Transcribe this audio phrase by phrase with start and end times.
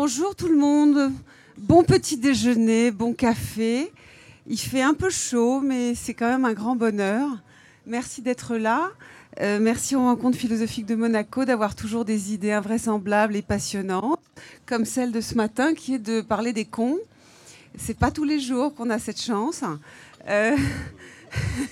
[0.00, 1.10] bonjour tout le monde.
[1.56, 3.90] Bon petit déjeuner, bon café.
[4.46, 7.28] Il fait un peu chaud, mais c'est quand même un grand bonheur.
[7.84, 8.92] Merci d'être là.
[9.40, 14.20] Euh, merci aux rencontres philosophiques de Monaco d'avoir toujours des idées invraisemblables et passionnantes,
[14.66, 17.00] comme celle de ce matin qui est de parler des cons.
[17.76, 19.64] C'est pas tous les jours qu'on a cette chance.
[20.28, 20.56] Euh,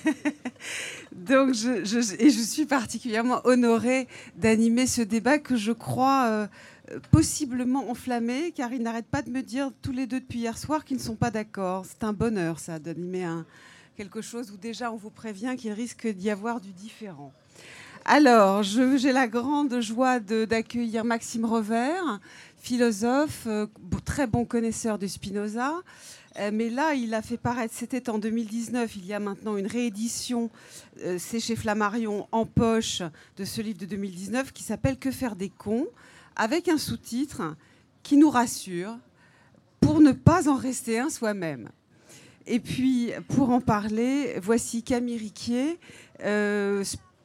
[1.13, 6.47] donc, je, et je suis particulièrement honorée d'animer ce débat que je crois euh,
[7.11, 10.85] possiblement enflammé, car ils n'arrêtent pas de me dire tous les deux depuis hier soir
[10.85, 11.85] qu'ils ne sont pas d'accord.
[11.87, 13.45] C'est un bonheur, ça, d'animer un,
[13.97, 17.33] quelque chose où déjà on vous prévient qu'il risque d'y avoir du différent.
[18.05, 22.21] Alors, j'ai la grande joie d'accueillir Maxime Revers,
[22.57, 23.67] philosophe, euh,
[24.05, 25.73] très bon connaisseur de Spinoza.
[26.39, 29.67] Euh, mais là, il a fait paraître, c'était en 2019, il y a maintenant une
[29.67, 30.51] réédition,
[31.03, 33.03] euh, c'est chez Flammarion, en poche,
[33.39, 35.89] de ce livre de 2019 qui s'appelle Que faire des cons,
[36.37, 37.57] avec un sous-titre
[38.03, 38.97] qui nous rassure
[39.81, 41.71] pour ne pas en rester un soi-même.
[42.47, 45.79] Et puis, pour en parler, voici Camille Riquier,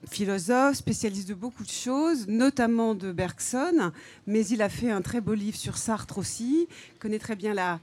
[0.08, 3.92] philosophe, spécialiste de beaucoup de choses, notamment de Bergson,
[4.28, 6.68] mais il a fait un très beau livre sur Sartre aussi,
[7.00, 7.80] connaît très bien la,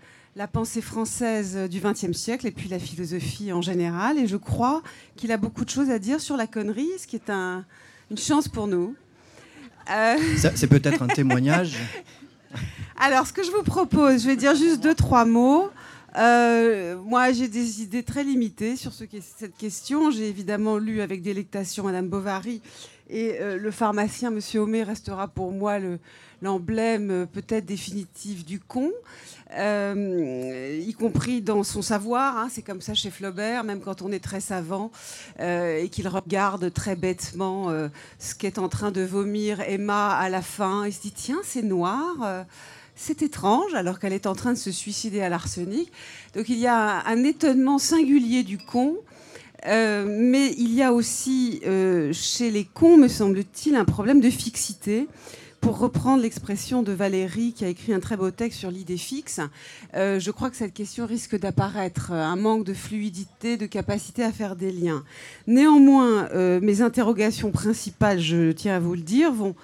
[0.52, 4.18] pensée française du XXe siècle et puis la philosophie en général.
[4.18, 4.82] Et je crois
[5.16, 8.46] qu'il a beaucoup de choses à dire sur la connerie, ce qui est une chance
[8.46, 8.94] pour nous.
[9.90, 10.16] Euh,
[10.54, 11.76] c'est peut-être un témoignage.
[12.98, 15.70] Alors, ce que je vous propose, je vais dire juste deux, trois mots.
[16.16, 19.04] Euh, moi, j'ai des idées très limitées sur ce,
[19.36, 20.10] cette question.
[20.10, 22.60] J'ai évidemment lu avec délectation Madame Bovary
[23.10, 25.78] et euh, le pharmacien, Monsieur Homé, restera pour moi
[26.42, 28.90] l'emblème peut-être définitif du con,
[29.56, 32.36] y compris dans son savoir.
[32.36, 32.48] Hein.
[32.50, 34.90] c'est comme ça chez Flaubert, même quand on est très savant
[35.40, 37.72] et qu'il regarde très bêtement
[38.18, 40.86] ce qu'est en train de vomir Emma à la fin.
[40.86, 42.46] Il se dit tiens, c'est noir.
[43.00, 45.92] C'est étrange, alors qu'elle est en train de se suicider à l'arsenic.
[46.34, 48.96] Donc il y a un, étonnement singulier du con.
[49.66, 54.30] Euh, mais il y a aussi euh, chez les cons, me semble-t-il, un problème de
[54.30, 55.06] fixité.
[55.68, 59.38] Pour reprendre l'expression de Valérie, qui a écrit un très beau texte sur l'idée fixe,
[59.92, 64.32] euh, je crois que cette question risque d'apparaître, un manque de fluidité, de capacité à
[64.32, 65.04] faire des liens.
[65.46, 66.30] Néanmoins,
[66.60, 69.54] mes interrogations principales, je tiens à vous le dire, vont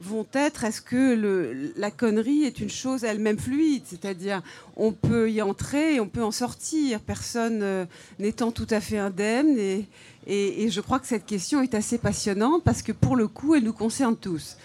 [0.00, 3.82] vont être est-ce que la connerie est une chose elle-même fluide?
[3.84, 4.42] C'est-à-dire,
[4.76, 7.84] on peut y entrer et on peut en sortir, personne euh,
[8.18, 9.58] n'étant tout à fait indemne.
[9.58, 9.86] Et,
[10.26, 13.72] je crois que cette question est assez passionnante parce que pour le coup, elle nous
[13.72, 14.56] concerne tous.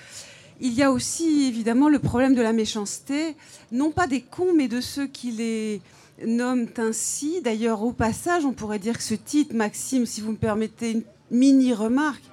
[0.62, 3.36] Il y a aussi évidemment le problème de la méchanceté,
[3.72, 5.82] non pas des cons, mais de ceux qui les
[6.26, 7.42] nomment ainsi.
[7.42, 11.04] D'ailleurs, au passage, on pourrait dire que ce titre, Maxime, si vous me permettez une
[11.30, 12.24] mini remarque,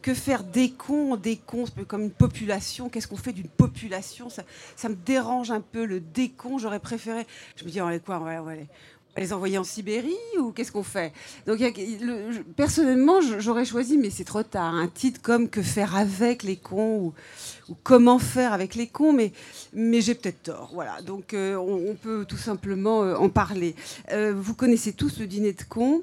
[0.00, 4.28] que faire des cons, des cons, comme une population Qu'est-ce qu'on fait d'une population?
[4.30, 6.56] Ça, me dérange un peu, le décon.
[6.56, 7.26] J'aurais préféré.
[7.56, 8.22] Je me dis, on va, quoi,
[9.18, 11.12] les, envoyer en Sibérie ou qu'est-ce qu'on fait?
[11.46, 11.60] Donc,
[12.56, 17.12] personnellement, j'aurais choisi, mais c'est trop tard, un titre comme Que faire avec les cons
[17.68, 19.32] ou, Comment faire avec les cons, mais,
[19.74, 20.70] mais j'ai peut-être tort.
[20.72, 23.74] Voilà, donc euh, on, peut tout simplement euh, en parler.
[24.10, 26.02] Euh, vous connaissez tous le dîner de cons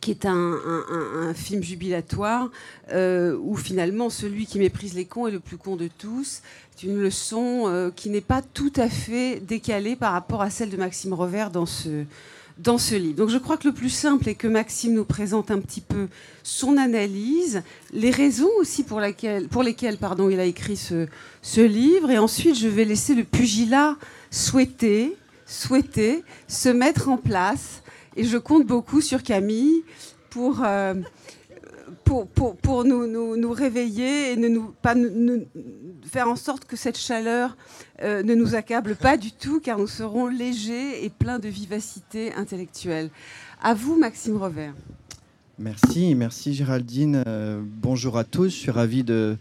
[0.00, 2.50] qui est un, film jubilatoire
[2.92, 6.42] euh, où finalement celui qui méprise les cons est le plus con de tous.
[6.74, 10.70] C'est une leçon euh, qui n'est pas tout à fait décalée par rapport à celle
[10.70, 12.04] de Maxime Revers dans ce,
[12.58, 13.16] dans ce livre.
[13.16, 16.08] Donc je crois que le plus simple est que Maxime nous présente un petit peu
[16.42, 17.62] son analyse,
[17.92, 19.00] les raisons aussi pour,
[19.50, 21.06] pour lesquelles pardon, il a écrit ce,
[21.42, 23.96] ce livre, et ensuite je vais laisser le pugilat
[24.30, 25.16] souhaiter,
[25.46, 27.82] souhaiter se mettre en place
[28.16, 29.82] et je compte beaucoup sur Camille
[30.30, 30.94] pour, euh,
[32.04, 35.44] pour, pour, pour nous, nous, nous, réveiller et ne nous, pas nous,
[36.04, 37.56] faire en sorte que cette chaleur
[38.02, 42.32] euh, ne nous accable pas du tout, car nous serons légers et pleins de vivacité
[42.34, 43.10] intellectuelle.
[43.62, 44.74] À vous, Maxime Revers.
[45.58, 47.22] Merci, merci Géraldine.
[47.26, 48.48] Euh, bonjour à tous.
[48.48, 49.36] Je suis ravi de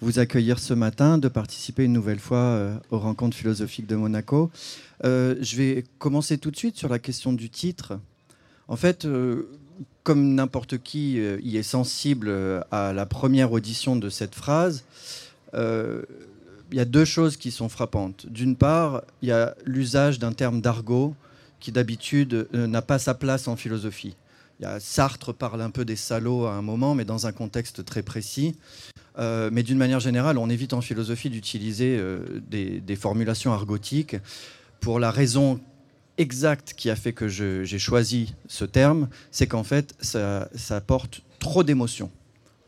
[0.00, 4.50] vous accueillir ce matin, de participer une nouvelle fois aux rencontres philosophiques de Monaco.
[5.04, 8.00] je vais commencer tout de suite sur la question du titre.
[8.68, 9.48] En fait, euh,
[10.02, 14.84] comme n'importe qui euh, y est sensible euh, à la première audition de cette phrase,
[15.54, 18.26] il y a deux choses qui sont frappantes.
[18.26, 21.14] D'une part, il y a l'usage d'un terme d'argot
[21.60, 24.16] qui d'habitude n'a pas sa place en philosophie.
[24.78, 28.56] Sartre parle un peu des salauds à un moment, mais dans un contexte très précis.
[29.18, 32.00] mais d'une manière générale, on évite en philosophie d'utiliser
[32.50, 34.16] des, formulations argotiques
[34.80, 35.60] pour la raison
[36.22, 41.22] exact qui a fait que j'ai choisi ce terme, c'est qu'en fait, ça, ça, apporte
[41.38, 42.10] trop d'émotions.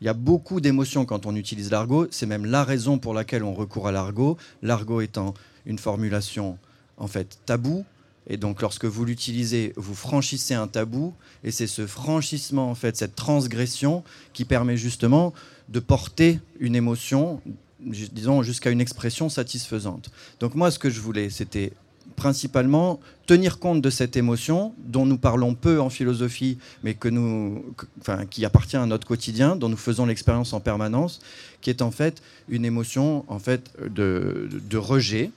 [0.01, 2.07] Il y a beaucoup d'émotions quand on utilise l'argot.
[2.11, 4.37] C'est même la raison pour laquelle on recourt à l'argot.
[4.61, 5.33] L'argot étant
[5.65, 6.59] une formulation
[6.97, 7.85] en fait tabou.
[8.27, 11.13] Et donc, lorsque vous l'utilisez, vous franchissez un tabou.
[11.43, 14.03] Et c'est ce franchissement, en fait, cette transgression
[14.33, 15.33] qui permet justement
[15.69, 17.41] de porter une émotion,
[17.79, 20.11] disons, jusqu'à une expression satisfaisante.
[20.39, 21.73] Donc, moi, ce que je voulais, c'était
[22.15, 27.63] principalement tenir compte de cette émotion dont nous parlons peu en philosophie, mais que nous,
[27.99, 31.21] enfin, qui appartient à notre quotidien, dont nous faisons l'expérience en permanence,
[31.61, 35.31] qui est en fait une émotion en fait de, rejet,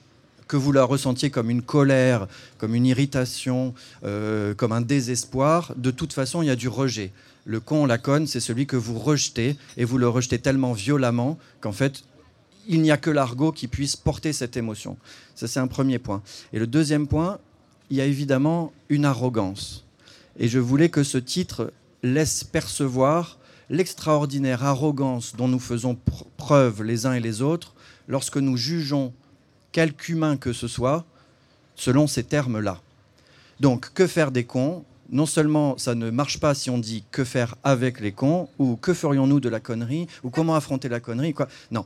[0.47, 2.27] que vous la ressentiez comme une colère,
[2.57, 3.73] comme une irritation,
[4.03, 7.11] euh, comme un désespoir, de toute façon, il y a du rejet.
[7.45, 11.37] Le con, la conne, c'est celui que vous rejetez, et vous le rejetez tellement violemment
[11.61, 12.03] qu'en fait,
[12.69, 14.95] il n'y a que l'argot qui puisse porter cette émotion.
[15.35, 16.21] Ça, c'est un premier point.
[16.53, 17.39] Et le deuxième point,
[17.89, 19.85] il y a évidemment une arrogance.
[20.37, 21.73] Et je voulais que ce titre
[22.03, 23.39] laisse percevoir
[23.71, 25.97] l'extraordinaire arrogance dont nous faisons
[26.37, 27.73] preuve les uns et les autres
[28.07, 29.13] lorsque nous jugeons
[29.71, 31.05] quelque humain que ce soit
[31.75, 32.81] selon ces termes-là.
[33.59, 34.83] Donc, que faire des cons?
[35.11, 38.75] Non seulement ça ne marche pas si on dit que faire avec les cons, ou
[38.75, 41.47] que ferions-nous de la connerie, ou comment affronter la connerie, quoi.
[41.71, 41.85] Non.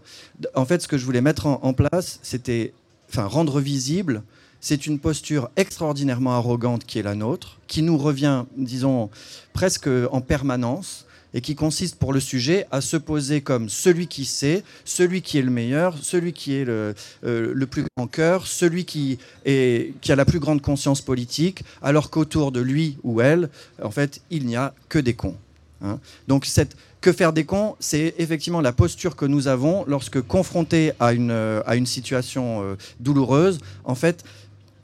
[0.55, 2.73] En fait, ce que je voulais mettre en, place, c'était,
[3.09, 4.23] enfin, rendre visible,
[4.59, 9.09] c'est une posture extraordinairement arrogante qui est la nôtre, qui nous revient, disons,
[9.51, 14.25] presque en permanence, et qui consiste pour le sujet à se poser comme celui qui
[14.25, 16.93] sait, celui qui est le meilleur, celui qui est le,
[17.23, 21.63] euh, le plus grand cœur, celui qui, est, qui a la plus grande conscience politique,
[21.81, 23.49] alors qu'autour de lui ou elle,
[23.81, 25.37] en fait, il n'y a que des cons.
[25.81, 25.99] Hein.
[26.27, 30.93] Donc cette que faire des cons, c'est effectivement la posture que nous avons lorsque confrontés
[31.01, 31.31] à une,
[31.65, 34.23] à une situation euh, douloureuse, en fait,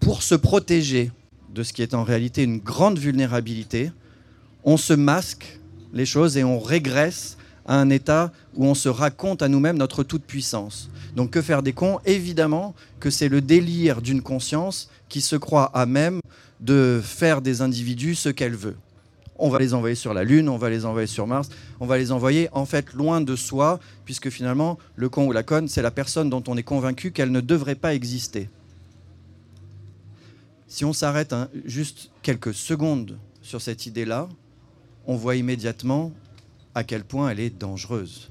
[0.02, 1.12] pour se protéger
[1.54, 3.92] de ce qui est en réalité une grande vulnérabilité,
[4.66, 5.59] on se masque
[5.94, 10.04] les choses et on régresse à un état où on se raconte à nous-mêmes notre
[10.04, 10.90] toute-puissance.
[11.16, 12.00] Donc que faire des cons?
[12.06, 16.20] Évidemment que c'est le délire d'une conscience qui se croit à même
[16.60, 18.76] de faire des individus ce qu'elle veut.
[19.42, 21.50] On va les envoyer sur la Lune, on va les envoyer sur Mars,
[21.80, 25.44] on va les envoyer en fait loin de soi, puisque finalement, le con ou la
[25.44, 28.50] conne, c'est la personne dont on est convaincu qu'elle ne devrait pas exister.
[30.68, 31.34] Si on s'arrête
[31.66, 34.28] juste quelques secondes sur cette idée-là,
[35.10, 36.14] on voit immédiatement
[36.76, 38.30] à quel point elle est dangereuse,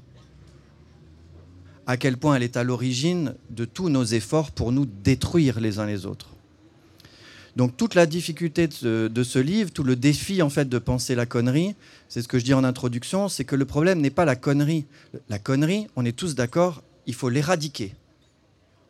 [1.85, 5.79] à quel point elle est à l'origine de tous nos efforts pour nous détruire les
[5.79, 6.29] uns les autres.
[7.57, 11.25] Donc toute la difficulté de ce, livre, tout le défi en fait de penser la
[11.25, 11.75] connerie,
[12.07, 14.85] c'est ce que je dis en introduction, c'est que le problème n'est pas la connerie.
[15.27, 17.93] La connerie, on est tous d'accord, il faut l'éradiquer.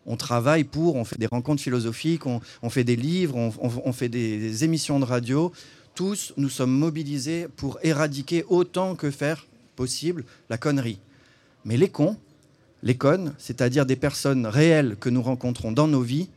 [0.05, 4.63] On travaille pour, on fait des rencontres philosophiques, on, fait des livres, on, fait des
[4.63, 5.51] émissions de radio
[5.99, 10.97] tous, nous sommes mobilisés pour éradiquer autant que faire possible la connerie.
[11.65, 12.15] Mais les cons,
[12.83, 16.29] les connes, c'est-à-dire des personnes réelles que nous rencontrons dans nos vies,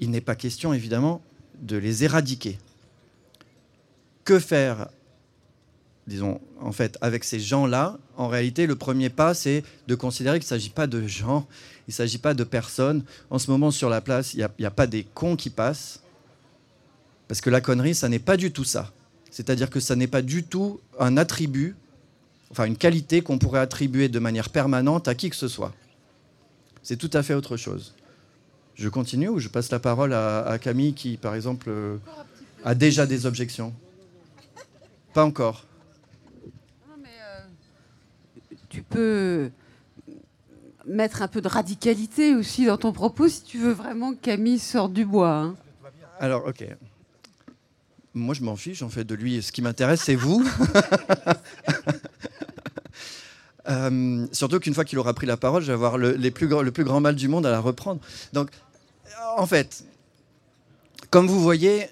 [0.00, 1.22] il n'est pas question évidemment
[1.62, 2.58] de les éradiquer.
[4.24, 4.88] Que faire,
[6.06, 7.96] disons, en fait, avec ces gens-là?
[8.18, 11.46] En réalité, le premier pas, c'est de considérer qu'il ne s'agit pas de gens,
[11.88, 13.02] il ne s'agit pas de personnes.
[13.30, 16.02] En ce moment, sur la place, il n'y a, a pas des cons qui passent,
[17.28, 18.92] parce que la connerie, ça n'est pas du tout ça.
[19.36, 21.76] C'est-à-dire que ça n'est pas du tout un attribut,
[22.50, 25.74] enfin une qualité qu'on pourrait attribuer de manière permanente à qui que ce soit.
[26.82, 27.94] C'est tout à fait autre chose.
[28.76, 31.98] Je continue ou je passe la parole à, Camille qui, par exemple, euh,
[32.64, 33.74] a déjà des objections?
[35.12, 35.66] Pas encore.
[36.88, 37.40] Euh,
[38.70, 39.50] tu peux
[40.86, 44.58] mettre un peu de radicalité aussi dans ton propos si tu veux vraiment que Camille
[44.58, 45.34] sorte du bois.
[45.34, 45.56] Hein.
[46.20, 46.64] Alors, ok.
[48.16, 49.42] Moi, je m'en fiche, en fait, de lui.
[49.42, 50.44] Ce qui m'intéresse, c'est vous.
[53.68, 56.46] Euh, surtout qu'une fois qu'il aura pris la parole, je vais avoir le, les plus,
[56.46, 58.00] le plus grand mal du monde à la reprendre.
[58.32, 58.48] Donc,
[59.36, 59.82] en fait,
[61.10, 61.88] comme vous voyez,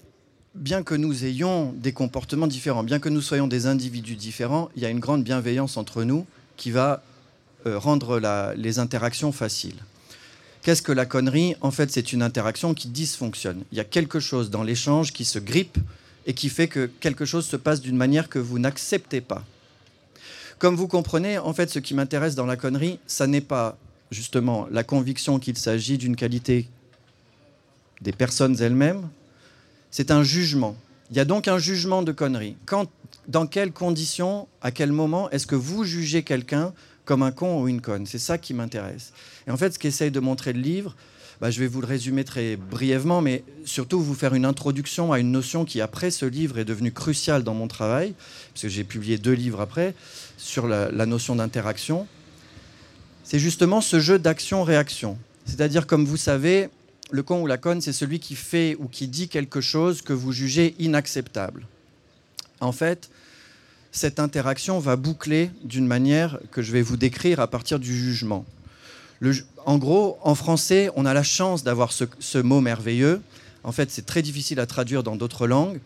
[0.54, 4.84] bien que nous ayons des comportements différents, bien que nous soyons des individus différents, il
[4.84, 6.26] y a une grande bienveillance entre nous
[6.56, 7.02] qui va
[7.66, 8.20] euh, rendre
[8.56, 9.82] les interactions faciles.
[10.62, 11.56] Qu'est-ce que la connerie?
[11.60, 13.64] En fait, c'est une interaction qui dysfonctionne.
[13.72, 15.76] Il y a quelque chose dans l'échange qui se grippe
[16.26, 19.44] et qui fait que quelque chose se passe d'une manière que vous n'acceptez pas.
[20.58, 23.76] Comme vous comprenez, en fait, ce qui m'intéresse dans la connerie, ça n'est pas
[24.10, 26.68] justement la conviction qu'il s'agit d'une qualité
[28.00, 29.08] des personnes elles-mêmes,
[29.90, 30.76] c'est un jugement.
[31.10, 32.56] Il y a donc un jugement de connerie.
[33.28, 36.72] Dans quelles conditions, à quel moment est-ce que vous jugez quelqu'un
[37.04, 38.06] comme un con ou une conne?
[38.06, 39.12] C'est ça qui m'intéresse.
[39.46, 40.94] Et en fait, ce qu'essaye de montrer le livre,
[41.40, 45.18] bah, je vais vous le résumer très brièvement, mais surtout vous faire une introduction à
[45.18, 48.14] une notion qui, après ce livre, est devenue cruciale dans mon travail,
[48.52, 49.94] parce que j'ai publié deux livres après,
[50.36, 52.06] sur la, la notion d'interaction.
[53.24, 55.18] C'est justement ce jeu d'action-réaction.
[55.46, 56.68] C'est-à-dire, comme vous savez,
[57.10, 60.12] le con ou la conne, c'est celui qui fait ou qui dit quelque chose que
[60.12, 61.66] vous jugez inacceptable.
[62.60, 63.10] En fait,
[63.92, 68.44] cette interaction va boucler d'une manière que je vais vous décrire à partir du jugement.
[69.64, 73.20] En gros, en français, on a la chance d'avoir ce, mot merveilleux.
[73.62, 75.80] En fait, c'est très difficile à traduire dans d'autres langues.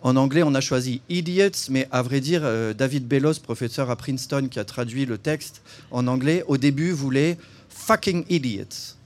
[0.00, 3.96] En anglais, on a choisi idiots, mais à vrai dire, euh, David Bellos, professeur à
[3.96, 7.38] Princeton, qui a traduit le texte en anglais, au début voulait
[7.68, 8.96] fucking idiots.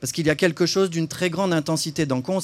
[0.00, 2.40] Parce qu'il y a quelque chose d'une très grande intensité dans con.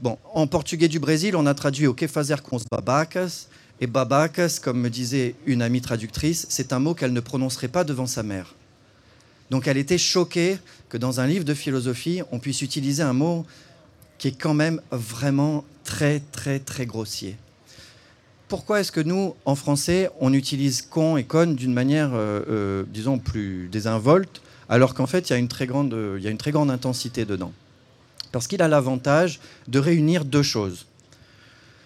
[0.00, 3.48] Bon, en portugais du Brésil, on a traduit au que fazer com os babacas.
[3.80, 7.84] Et babacas, comme me disait une amie traductrice, c'est un mot qu'elle ne prononcerait pas
[7.84, 8.54] devant sa mère.
[9.52, 10.56] Donc elle était choquée
[10.88, 13.44] que dans un livre de philosophie, on puisse utiliser un mot
[14.16, 17.36] qui est quand même vraiment très, très, très grossier.
[18.48, 22.84] Pourquoi est-ce que nous, en français, on utilise con et conne d'une manière, euh, euh,
[22.88, 24.40] disons, plus désinvolte
[24.70, 26.70] alors qu'en fait, il y, a une très grande, il y a une très grande
[26.70, 27.52] intensité dedans?
[28.30, 30.86] Parce qu'il a l'avantage de réunir deux choses.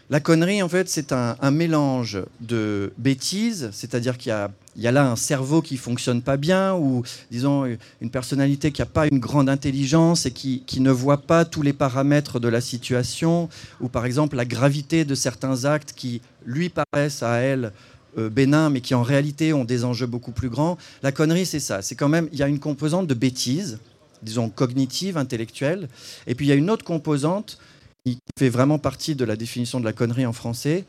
[0.09, 4.31] La connerie, en fait, c'est un, mélange de bêtises, c'est-à-dire qu'il
[4.77, 7.65] y, a, là un cerveau qui fonctionne pas bien, ou disons
[8.01, 11.73] une personnalité qui n'a pas une grande intelligence et qui, ne voit pas tous les
[11.73, 13.49] paramètres de la situation,
[13.81, 17.73] ou par exemple la gravité de certains actes qui lui paraissent à elle
[18.17, 20.79] euh, bénins, mais qui en réalité ont des enjeux beaucoup plus grands.
[21.03, 21.83] La connerie, c'est ça.
[21.83, 23.81] C'est quand même, il y a une composante de bêtise,
[24.23, 25.89] disons cognitive, intellectuelle,
[26.29, 27.59] et puis il y a une autre composante
[28.07, 30.85] qui fait vraiment partie de la définition de la connerie en français,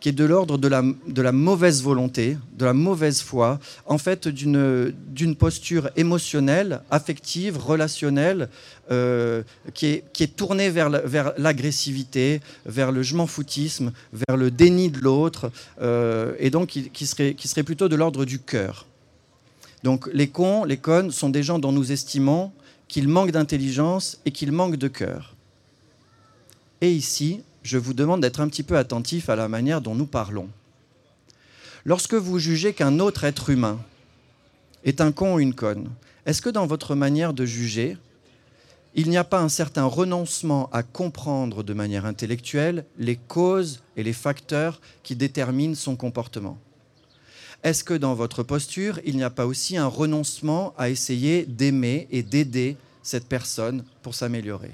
[0.00, 3.98] qui est de l'ordre de la, de la mauvaise volonté, de la mauvaise foi, en
[3.98, 8.48] fait d'une posture émotionnelle, affective, relationnelle,
[8.90, 9.42] euh,
[9.74, 10.90] qui, est, qui est tournée vers
[11.38, 16.90] l'agressivité, vers, le je m'en foutisme, vers le déni de l'autre, euh, et donc qui,
[16.90, 18.86] qui, serait, qui serait plutôt de l'ordre du cœur.
[19.84, 22.50] Donc les cons, les connes sont des gens dont nous estimons
[22.88, 25.35] qu'ils manquent d'intelligence et qu'ils manquent de cœur.
[26.80, 30.06] Et ici, je vous demande d'être un petit peu attentif à la manière dont nous
[30.06, 30.48] parlons.
[31.84, 33.78] Lorsque vous jugez qu'un autre être humain
[34.84, 35.88] est un con ou une conne,
[36.26, 37.96] est-ce que dans votre manière de juger,
[38.94, 44.02] il n'y a pas un certain renoncement à comprendre de manière intellectuelle les causes et
[44.02, 46.58] les facteurs qui déterminent son comportement?
[47.62, 52.06] Est-ce que dans votre posture, il n'y a pas aussi un renoncement à essayer d'aimer
[52.10, 54.72] et d'aider cette personne pour s'améliorer?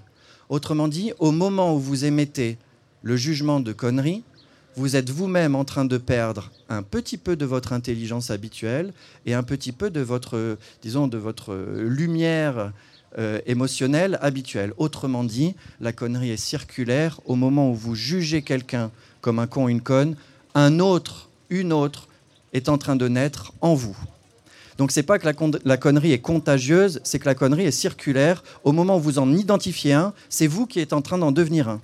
[0.52, 2.58] Autrement dit, au moment où vous émettez
[3.02, 4.22] le jugement de connerie,
[4.76, 8.92] vous êtes vous-même en train de perdre un petit peu de votre intelligence habituelle
[9.24, 12.70] et un petit peu de votre, disons, de votre lumière
[13.16, 14.74] euh, émotionnelle habituelle.
[14.76, 17.18] Autrement dit, la connerie est circulaire.
[17.24, 18.90] Au moment où vous jugez quelqu'un
[19.22, 20.16] comme un con ou une conne,
[20.54, 22.08] un autre, une autre,
[22.52, 23.96] est en train de naître en vous.
[24.78, 25.26] Donc c'est pas que
[25.64, 28.42] la, connerie est contagieuse, c'est que la connerie est circulaire.
[28.64, 31.68] Au moment où vous en identifiez un, c'est vous qui êtes en train d'en devenir
[31.68, 31.80] un.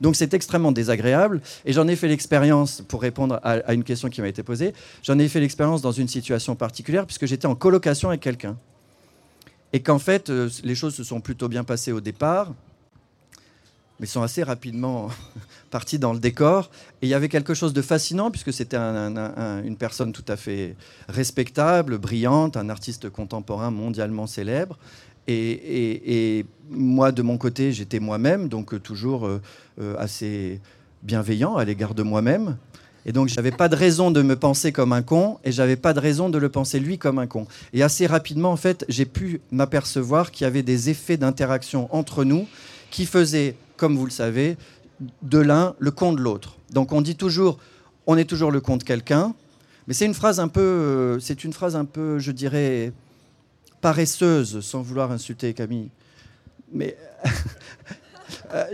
[0.00, 1.40] Donc c'est extrêmement désagréable.
[1.64, 5.18] Et j'en ai fait l'expérience, pour répondre à, une question qui m'a été posée, j'en
[5.18, 8.56] ai fait l'expérience dans une situation particulière, puisque j'étais en colocation avec quelqu'un.
[9.72, 12.54] Et qu'en fait, euh, les choses se sont plutôt bien passées au départ,
[14.00, 15.08] mais sont assez rapidement
[15.70, 16.70] parties dans le décor.
[17.02, 20.76] Et il y avait quelque chose de fascinant, puisque c'était une personne tout à fait
[21.08, 24.78] respectable, brillante, un artiste contemporain mondialement célèbre.
[25.28, 29.40] Et, moi, de mon côté, j'étais moi-même, donc euh, toujours euh,
[29.80, 30.60] euh, assez
[31.02, 32.56] bienveillant à l'égard de moi-même.
[33.06, 35.94] Et donc, j'avais pas de raison de me penser comme un con, et j'avais pas
[35.94, 37.46] de raison de le penser lui comme un con.
[37.72, 42.24] Et assez rapidement, en fait, j'ai pu m'apercevoir qu'il y avait des effets d'interaction entre
[42.24, 42.46] nous
[42.90, 44.58] qui faisaient, comme vous le savez,
[45.22, 46.58] de l'un le con de l'autre.
[46.70, 47.58] Donc, on dit toujours,
[48.06, 49.34] on est toujours le con de quelqu'un,
[49.86, 52.92] mais c'est une phrase un peu, c'est une phrase un peu, je dirais,
[53.80, 55.88] paresseuse, sans vouloir insulter Camille.
[56.72, 56.96] Mais
[58.52, 58.64] euh,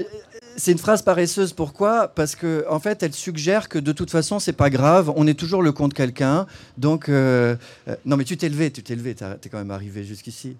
[0.56, 1.52] c'est une phrase paresseuse.
[1.52, 2.08] Pourquoi?
[2.08, 5.12] Parce que en fait, elle suggère que de toute façon, c'est pas grave.
[5.16, 6.46] On est toujours le compte de quelqu'un.
[6.78, 7.56] Donc, euh,
[7.88, 9.14] euh, non, mais tu t'es levé, tu t'es levé.
[9.14, 10.56] T'es quand même arrivé jusqu'ici.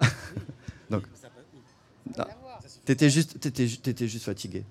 [0.90, 1.02] Donc,
[2.86, 4.64] t'étais juste, étais, étais juste fatigué.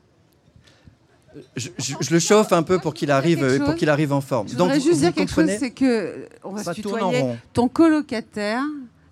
[1.58, 1.70] Je,
[2.12, 4.48] le chauffe un peu pour qu'il arrive, pour qu'il arrive en forme.
[4.48, 7.36] Je voudrais juste dire quelque chose, c'est que on va se tutoyer.
[7.54, 8.64] Ton colocataire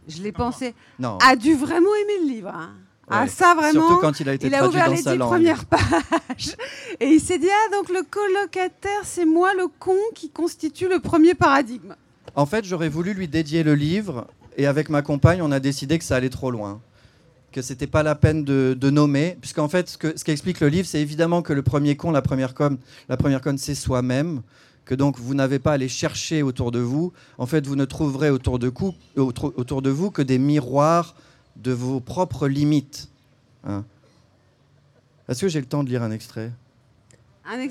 [0.07, 1.17] je l'ai pensé, non.
[1.19, 2.51] a dû vraiment aimer le livre.
[2.53, 2.72] Hein.
[3.10, 3.88] Ah, ça vraiment.
[3.88, 6.55] Surtout quand il a été il a ouvert dans les dix premières pages.
[7.00, 11.00] Et il s'est dit Ah, donc le colocataire, c'est moi le con qui constitue le
[11.00, 11.95] premier paradigme.
[12.36, 16.00] En fait, j'aurais voulu lui dédier le livre Et avec ma compagne, on a décidé
[16.00, 16.81] que ça allait trop loin
[17.53, 20.88] que c'était pas la peine de, nommer, puisqu'en fait, ce, que, ce qu'explique le livre,
[20.88, 24.41] c'est évidemment que le premier con, la première conne, la première conne, c'est soi-même,
[24.83, 27.13] que donc vous n'avez pas à aller chercher autour de vous.
[27.38, 28.72] En fait, vous ne trouverez autour de,
[29.15, 31.15] autour de vous que des miroirs
[31.55, 33.07] de vos propres limites.
[33.63, 33.86] Hein.
[35.29, 36.51] Est-ce que j'ai le temps de lire un extrait?
[37.45, 37.65] Un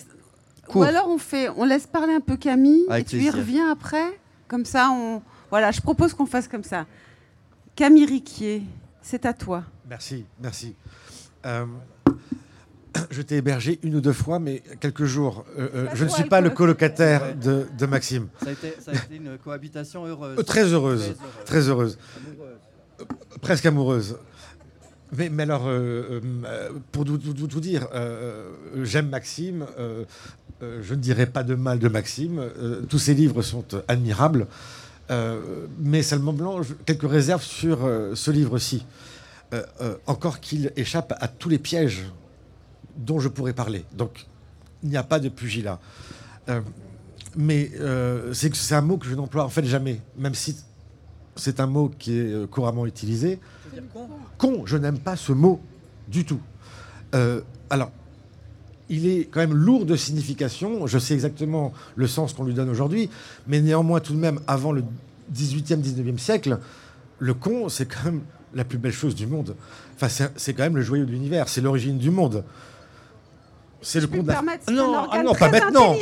[0.75, 4.19] Ou alors on fait, on laisse parler un peu Camille et tu y reviens après?
[4.49, 5.23] Comme ça, on.
[5.51, 6.87] Voilà, je propose qu'on fasse comme ça.
[7.75, 8.63] Camille Riquier,
[9.03, 9.65] c'est à toi.
[9.89, 10.75] Merci, merci.
[11.45, 11.67] Euh,
[13.11, 15.45] je t'ai hébergé une ou deux fois, mais quelques jours.
[15.59, 18.29] Euh, euh, je ne suis pas le colocataire de, Maxime.
[18.43, 20.45] Ça a, été, une cohabitation heureuse.
[20.47, 21.99] très heureuse, très heureuse.
[23.41, 24.17] Presque amoureuse.
[25.17, 25.69] Mais, mais alors,
[26.91, 27.87] pour tout, tout dire,
[28.83, 29.67] j'aime Maxime.
[30.61, 32.43] je ne dirai pas de mal de Maxime.
[32.89, 34.47] tous ses livres sont admirables.
[35.11, 38.87] Euh, mais seulement blanc, quelques réserves sur euh, ce livre-ci.
[39.53, 42.05] Euh, encore qu'il échappe à tous les pièges
[42.97, 43.85] dont je pourrais parler.
[43.93, 44.27] Donc,
[44.83, 45.79] il n'y a pas de pugilat.
[47.37, 47.71] mais
[48.33, 50.57] c'est un mot que je n'emploie en fait jamais, même si
[51.37, 53.39] c'est un mot qui est couramment utilisé.
[54.39, 54.65] Con.
[54.65, 55.61] je n'aime pas ce mot
[56.09, 56.41] du tout.
[57.69, 57.93] alors,
[58.89, 60.87] il est quand même lourd de signification.
[60.87, 63.11] Je sais exactement le sens qu'on lui donne aujourd'hui,
[63.47, 64.85] mais néanmoins, tout de même, avant le
[65.35, 66.59] 18e, 19e siècle,
[67.19, 68.23] le con, c'est quand même
[68.55, 69.57] la plus belle chose du monde.
[69.97, 72.45] Enfin, c'est quand même le joyau de l'univers, c'est l'origine du monde.
[73.81, 74.23] C'est le con
[74.71, 75.95] non, un ah non, pas maintenant.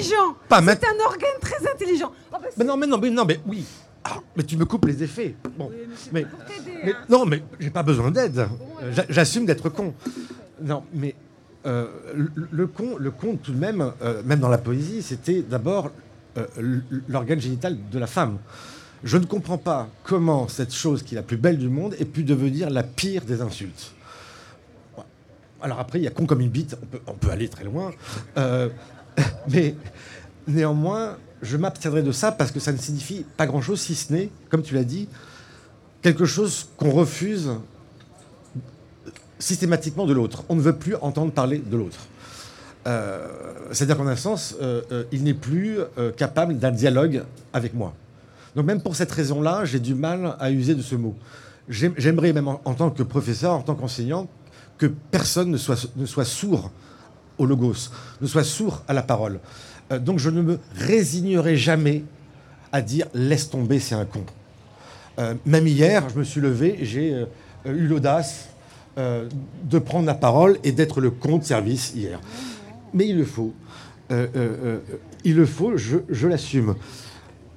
[0.48, 2.12] Pas C'est un organe très intelligent.
[2.30, 3.64] Oh, bah, mais non, mais non, mais non, mais oui.
[4.04, 5.34] Ah, mais tu me coupes les effets.
[5.58, 5.70] Bon,
[6.12, 6.92] mais, hein.
[7.08, 8.48] non, mais j'ai pas besoin d'aide.
[9.08, 9.94] J'assume d'être con.
[10.62, 11.14] Non, mais
[11.66, 13.12] euh, le, con, le
[13.42, 15.90] tout de même, euh, même dans la poésie, c'était d'abord
[16.38, 16.46] euh,
[17.06, 18.38] l'organe génital de la femme.
[19.04, 22.06] Je ne comprends pas comment cette chose qui est la plus belle du monde ait
[22.06, 23.92] pu devenir la pire des insultes.
[25.62, 26.76] Alors après, il y a con comme une bite,
[27.06, 27.92] on peut, aller très loin.
[29.48, 29.74] mais
[30.46, 34.30] néanmoins, je m'abstiendrai de ça parce que ça ne signifie pas grand-chose, si ce n'est,
[34.48, 35.08] comme tu l'as dit,
[36.00, 37.50] quelque chose qu'on refuse
[39.40, 40.44] systématiquement de l'autre.
[40.48, 41.98] On ne veut plus entendre parler de l'autre.
[42.86, 43.26] Euh,
[43.72, 45.78] c'est-à-dire qu'en un sens, euh, euh, il n'est plus
[46.16, 47.94] capable d'un dialogue avec moi.
[48.56, 51.14] Donc même pour cette raison-là, j'ai du mal à user de ce mot.
[51.68, 54.28] J'aimerais même en, tant que professeur, en tant qu'enseignant,
[54.76, 56.70] que personne ne soit, ne soit sourd
[57.38, 59.38] au logos, ne soit sourd à la parole.
[60.00, 62.02] donc je ne me résignerai jamais
[62.72, 64.24] à dire laisse tomber, c'est un con.
[65.46, 67.24] même hier, je me suis levé, j'ai
[67.64, 68.49] eu l'audace
[69.00, 69.28] euh,
[69.64, 72.20] de prendre la parole et d'être le compte service hier.
[72.92, 73.54] Mais il le faut.
[74.10, 74.78] Euh, euh,
[75.24, 76.74] il le faut, je, l'assume.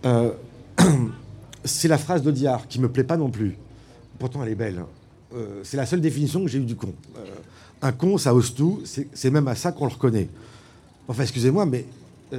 [1.65, 3.57] c'est la phrase d'Audiard qui me plaît pas non plus.
[4.19, 4.83] Pourtant, elle est belle.
[5.63, 6.93] c'est la seule définition que j'ai eue du con.
[7.81, 8.81] un con, ça ose tout.
[8.85, 10.29] C'est même à ça qu'on le reconnaît.
[11.07, 11.85] Enfin, excusez-moi, mais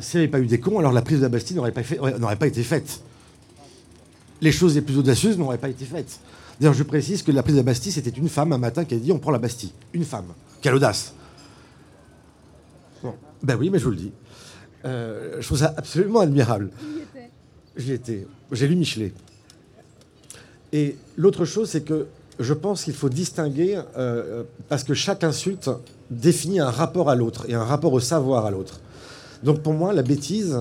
[0.00, 1.72] s'il n'y avait pas eu des cons, alors la prise de la Bastille n'aurait
[2.36, 3.00] pas été faite.
[4.40, 6.20] Les choses les plus audacieuses n'auraient pas été faites.
[6.60, 8.94] D'ailleurs, je précise que la prise de la Bastille, c'était une femme un matin qui
[8.94, 9.72] a dit on prend la Bastille.
[9.92, 10.26] Une femme.
[10.60, 11.14] Quelle audace.
[13.42, 14.12] Ben oui, mais je vous le dis.
[14.84, 16.70] Euh, je trouve ça absolument admirable.
[17.76, 18.26] J'y étais.
[18.52, 19.12] J'ai lu Michelet.
[20.72, 22.06] Et l'autre chose, c'est que
[22.38, 25.70] je pense qu'il faut distinguer, euh, parce que chaque insulte
[26.10, 28.80] définit un rapport à l'autre et un rapport au savoir à l'autre.
[29.42, 30.56] Donc pour moi, la bêtise,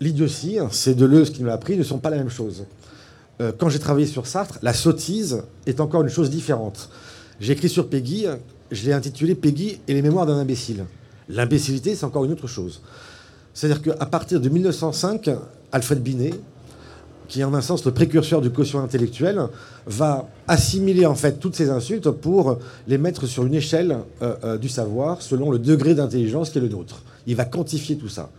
[0.00, 2.64] l'idiotie, c'est Deleuze qui nous l'a appris, ne sont pas la même chose.
[3.40, 6.88] Euh, quand j'ai travaillé sur Sartre, la sottise est encore une chose différente.
[7.40, 8.26] J'ai écrit sur Peggy,
[8.70, 10.84] je l'ai intitulé Peggy et les mémoires d'un imbécile.
[11.28, 12.80] L'imbécilité, c'est encore une autre chose.
[13.52, 15.30] C'est-à-dire qu'à partir de 1905,
[15.72, 16.34] Alfred Binet,
[17.28, 19.48] qui est en un sens le précurseur du quotient intellectuel,
[19.86, 24.58] va assimiler en fait toutes ces insultes pour les mettre sur une échelle euh, euh,
[24.58, 27.02] du savoir selon le degré d'intelligence qui est le nôtre.
[27.26, 28.30] Il va quantifier tout ça.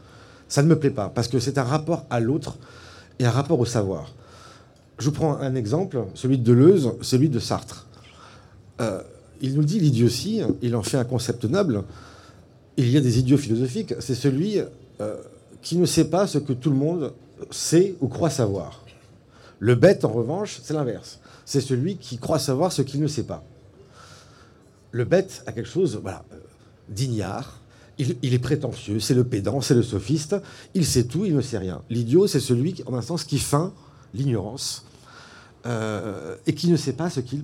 [0.47, 2.55] Ça ne me plaît pas parce que c'est un rapport à l'autre
[3.19, 4.13] et un rapport au savoir.
[4.99, 7.85] Je vous prends un exemple, celui de Deleuze, celui de Sartre.
[8.81, 9.01] Euh,
[9.41, 11.83] il nous dit l'idiotie, il en fait un concept noble.
[12.77, 14.59] Il y a des idiots philosophiques, c'est celui
[14.99, 15.15] euh,
[15.61, 17.13] qui ne sait pas ce que tout le monde
[17.51, 18.83] sait ou croit savoir.
[19.59, 21.19] Le bête, en revanche, c'est l'inverse.
[21.45, 23.43] C'est celui qui croit savoir ce qu'il ne sait pas.
[24.91, 26.37] Le bête a quelque chose voilà, euh,
[26.89, 27.61] d'ignare,
[27.99, 30.35] il, il, est prétentieux, c'est le pédant, c'est le sophiste,
[30.73, 31.81] il sait tout, il ne sait rien.
[31.89, 33.73] L'idiot, c'est celui, en un sens, qui feint
[34.13, 34.86] l'ignorance
[35.67, 37.43] euh, et qui ne sait pas ce qu'il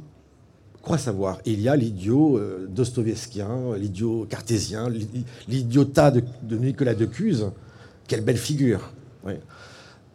[0.82, 1.40] croit savoir.
[1.46, 4.90] il y a l'idiot euh, dostoevskien, l'idiot cartésien,
[5.48, 6.24] l'idiotat de,
[6.58, 7.52] Nicolas Decuse.
[8.08, 8.92] Quelle belle figure.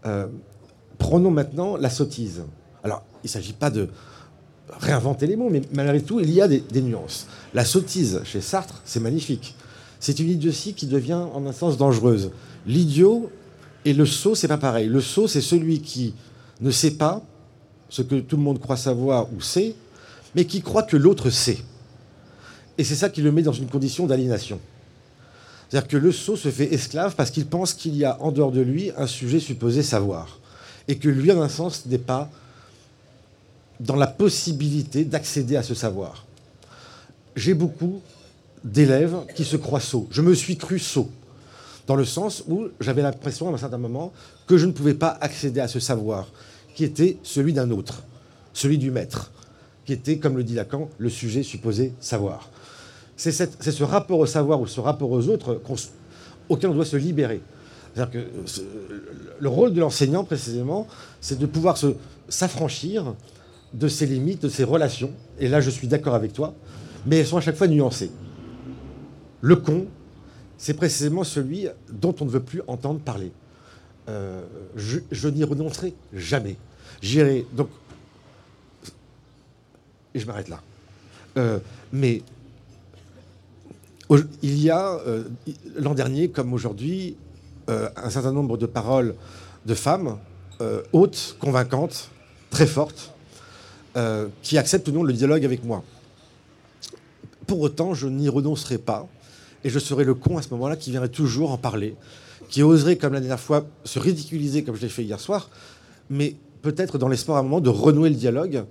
[0.06, 0.26] Euh,
[0.98, 2.44] prenons maintenant la sottise.
[2.82, 3.88] Alors, il ne s'agit pas de
[4.70, 7.26] réinventer les mots, mais malgré tout, il y a des, nuances.
[7.54, 9.54] La sottise chez Sartre, c'est magnifique.
[10.00, 12.30] C'est une idiotie qui devient en un sens dangereuse.
[12.66, 13.30] L'idiot
[13.84, 14.86] et le sot, c'est pas pareil.
[14.86, 16.14] Le sot, c'est celui qui
[16.60, 17.22] ne sait pas
[17.88, 19.74] ce que tout le monde croit savoir ou sait,
[20.34, 21.58] mais qui croit que l'autre sait.
[22.76, 24.60] Et c'est ça qui le met dans une condition d'aliénation.
[25.68, 28.52] C'est-à-dire que le sot se fait esclave parce qu'il pense qu'il y a en dehors
[28.52, 30.38] de lui un sujet supposé savoir.
[30.86, 32.30] Et que lui, en un sens, n'est pas
[33.80, 36.24] dans la possibilité d'accéder à ce savoir.
[37.36, 38.00] J'ai beaucoup
[38.64, 40.08] d'élèves qui se croient sots.
[40.10, 41.10] Je me suis cru sot,
[41.86, 44.12] dans le sens où j'avais l'impression à un certain moment
[44.46, 46.28] que je ne pouvais pas accéder à ce savoir,
[46.78, 48.04] qui était celui d'un autre,
[48.52, 49.32] celui du maître,
[49.84, 52.50] qui était, comme le dit Lacan, le sujet supposé savoir.
[53.16, 55.60] C'est ce rapport au savoir ou ce rapport aux autres
[56.48, 57.40] auquel on doit se libérer.
[57.96, 58.28] Que
[59.40, 60.86] le rôle de l'enseignant, précisément,
[61.20, 61.76] c'est de pouvoir
[62.28, 63.12] s'affranchir
[63.74, 65.10] de ses limites, de ses relations.
[65.40, 66.54] Et là, je suis d'accord avec toi,
[67.06, 68.12] mais elles sont à chaque fois nuancées.
[69.40, 69.86] Le con,
[70.58, 73.32] c'est précisément celui dont on ne veut plus entendre parler.
[74.08, 74.42] Euh,
[74.74, 76.56] je, n'y renoncerai jamais.
[77.02, 77.68] J'irai donc
[80.14, 80.62] et je m'arrête là.
[81.36, 81.58] Euh,
[81.92, 82.22] mais
[84.42, 85.24] il y a euh,
[85.76, 87.16] l'an dernier, comme aujourd'hui,
[87.68, 89.14] un certain nombre de paroles
[89.66, 90.16] de femmes
[90.94, 92.08] hautes, convaincantes,
[92.48, 93.12] très fortes,
[94.42, 95.84] qui acceptent ou non le dialogue avec moi.
[97.46, 99.06] Pour autant, je n'y renoncerai pas,
[99.64, 101.94] et je serai le con à ce moment-là qui viendrait toujours en parler,
[102.48, 105.50] qui oserait, comme la dernière fois, se ridiculiser comme je l'ai fait hier soir,
[106.10, 108.64] mais peut-être dans l'espoir à un moment de renouer le dialogue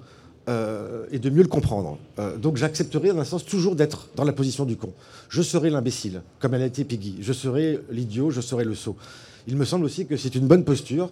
[0.49, 1.97] euh, et de mieux le comprendre.
[2.19, 4.93] Euh, donc j'accepterai, dans un sens, toujours d'être dans la position du con.
[5.29, 7.17] Je serai l'imbécile, comme elle a été Piggy.
[7.21, 8.95] Je serai l'idiot, je serai le sot.
[9.47, 11.09] Il me semble aussi que c'est une bonne posture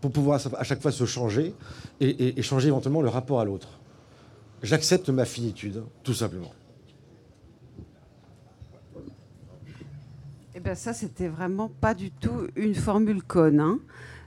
[0.00, 1.52] pour pouvoir à chaque fois se changer
[2.00, 3.68] et, changer éventuellement le rapport à l'autre.
[4.62, 6.52] J'accepte ma finitude, tout simplement.
[10.60, 13.60] Eh bien ça, c'était vraiment pas du tout une formule conne.
[13.60, 13.78] Hein.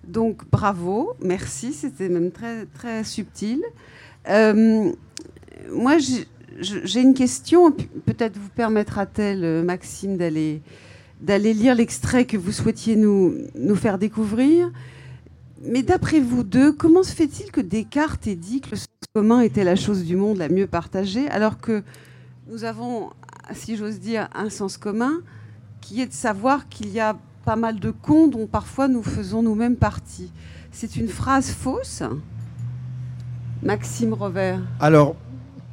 [0.04, 3.62] Donc bravo, merci, c'était même très, très subtil.
[4.30, 4.91] Euh,
[5.72, 10.63] moi, j'ai une question, peut-être vous permettra-t-elle, euh, Maxime, d'aller
[11.22, 14.72] lire l'extrait que vous souhaitiez nous, nous faire découvrir.
[15.62, 19.41] Mais d'après vous deux, comment se fait-il que Descartes ait dit que le sens commun
[19.41, 21.84] était la chose du monde la mieux partagée, alors que
[22.50, 23.12] nous avons,
[23.54, 25.22] si j'ose dire, un sens commun
[25.84, 29.43] qui est de savoir qu'il y a pas mal de cons dont parfois nous faisons
[29.43, 30.32] nous-mêmes partie.
[30.72, 32.04] C'est une phrase fausse
[33.62, 35.15] Maxime Robert Alors,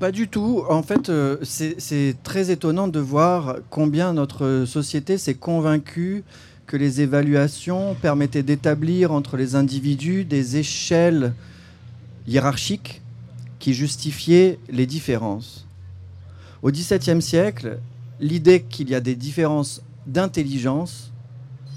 [0.00, 0.64] pas du tout.
[0.68, 6.24] En fait, euh, c'est très étonnant de voir combien notre société s'est convaincue
[6.66, 11.34] que les évaluations permettaient d'établir entre les individus des échelles
[12.26, 13.00] hiérarchiques
[13.58, 15.66] qui justifiaient les différences.
[16.62, 17.78] Au XVIIe siècle,
[18.20, 21.12] l'idée qu'il y a des différences d'intelligence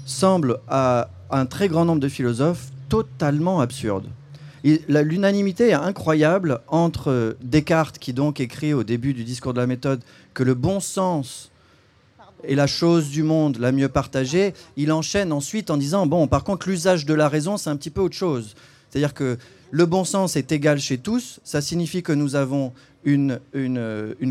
[0.06, 4.08] semble à un très grand nombre de philosophes totalement absurde.
[4.62, 10.00] L'unanimité est incroyable entre Descartes, qui donc écrit au début du discours de la méthode
[10.32, 11.50] que le bon sens
[12.46, 16.44] et la chose du monde la mieux partagée, il enchaîne ensuite en disant, bon, par
[16.44, 18.54] contre, l'usage de la raison, c'est un petit peu autre chose.
[18.88, 19.38] C'est-à-dire que
[19.70, 22.72] le bon sens est égal chez tous, ça signifie que nous avons
[23.04, 23.40] une,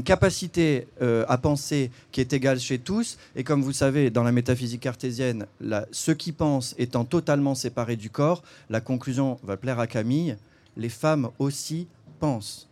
[0.04, 4.32] capacité euh, à penser qui est égale chez tous, et comme vous savez, dans la
[4.32, 5.46] métaphysique cartésienne,
[5.92, 10.38] ce qui pense étant totalement séparé du corps, la conclusion va plaire à Camille,
[10.78, 11.88] les femmes aussi
[12.20, 12.68] pensent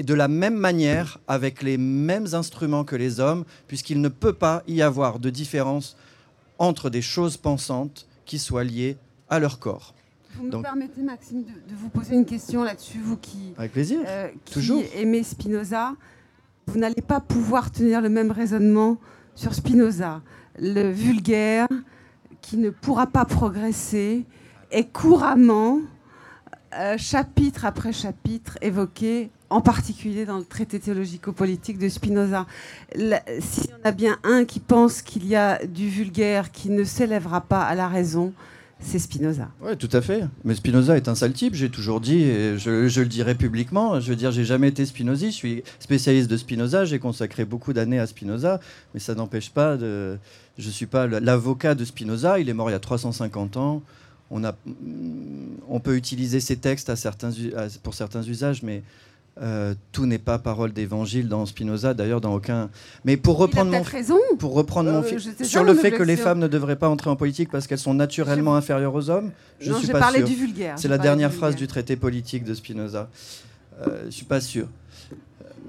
[0.00, 4.32] et de la même manière, avec les mêmes instruments que les hommes, puisqu'il ne peut
[4.32, 5.94] pas y avoir de différence
[6.58, 8.96] entre des choses pensantes qui soient liées
[9.28, 9.92] à leur corps.
[10.36, 14.00] Vous me permettez, Maxime, de, vous poser une question là-dessus, vous qui, avec plaisir.
[14.06, 14.82] Euh, Toujours.
[14.96, 15.94] aimez Spinoza,
[16.66, 18.98] vous n'allez pas pouvoir tenir le même raisonnement
[19.34, 20.22] sur Spinoza.
[20.58, 21.68] Le vulgaire,
[22.40, 24.24] qui ne pourra pas progresser,
[24.70, 25.80] est couramment,
[26.78, 32.46] euh, chapitre après chapitre, évoqué en particulier dans le traité théologico-politique de Spinoza.
[32.94, 36.84] S'il y en a bien un qui pense qu'il y a du vulgaire qui ne
[36.84, 38.32] s'élèvera pas à la raison,
[38.82, 39.48] c'est Spinoza.
[39.60, 40.24] Oui, tout à fait.
[40.44, 44.00] Mais Spinoza est un sale type, j'ai toujours dit, et je, le dirai publiquement.
[44.00, 47.72] Je veux dire, j'ai jamais été Spinozi, je suis spécialiste de Spinoza, j'ai consacré beaucoup
[47.72, 48.60] d'années à Spinoza,
[48.94, 50.18] mais ça n'empêche pas de.
[50.58, 53.82] Je ne suis pas l'avocat de Spinoza, il est mort il y a 350 ans.
[54.30, 56.92] On, peut utiliser ses textes
[57.82, 58.82] pour certains usages, mais
[59.40, 62.68] Euh, tout n'est pas parole d'évangile dans Spinoza, d'ailleurs dans aucun.
[63.04, 64.18] Mais pour reprendre mon, raison.
[64.38, 67.08] pour reprendre mon Euh, fil sur le fait que les femmes ne devraient pas entrer
[67.08, 70.26] en politique parce qu'elles sont naturellement inférieures aux hommes, je non, suis pas sûr.
[70.26, 70.74] du vulgaire.
[70.78, 71.66] C'est la dernière du phrase vulgaire.
[71.68, 73.08] du traité politique de Spinoza.
[73.86, 74.66] Euh, je suis pas sûr.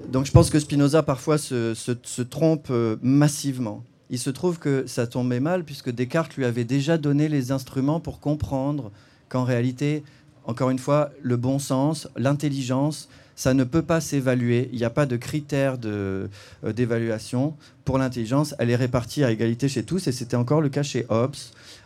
[0.08, 3.84] Donc je pense que Spinoza parfois se, se- se trompe euh, massivement.
[4.10, 8.00] Il se trouve que ça tombait mal puisque Descartes lui avait déjà donné les instruments
[8.00, 8.90] pour comprendre
[9.30, 10.02] qu'en réalité,
[10.44, 14.68] encore une fois, le bon sens, l'intelligence, ça ne peut pas s'évaluer.
[14.72, 16.28] Il n'y a pas de critères euh,
[16.64, 18.54] d'évaluation pour l'intelligence.
[18.58, 21.36] Elle est répartie à égalité chez tous et c'était encore le cas chez Hobbes.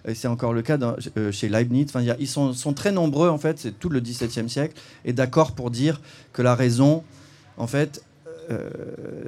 [0.07, 0.79] Et c'est encore le cas
[1.17, 1.87] euh, chez Leibniz.
[1.89, 5.71] Enfin, ils sont, très nombreux, en fait, c'est tout le XVIIe siècle, et d'accord pour
[5.71, 6.01] dire
[6.33, 7.03] que la raison,
[7.57, 8.05] en fait,
[8.51, 8.71] euh,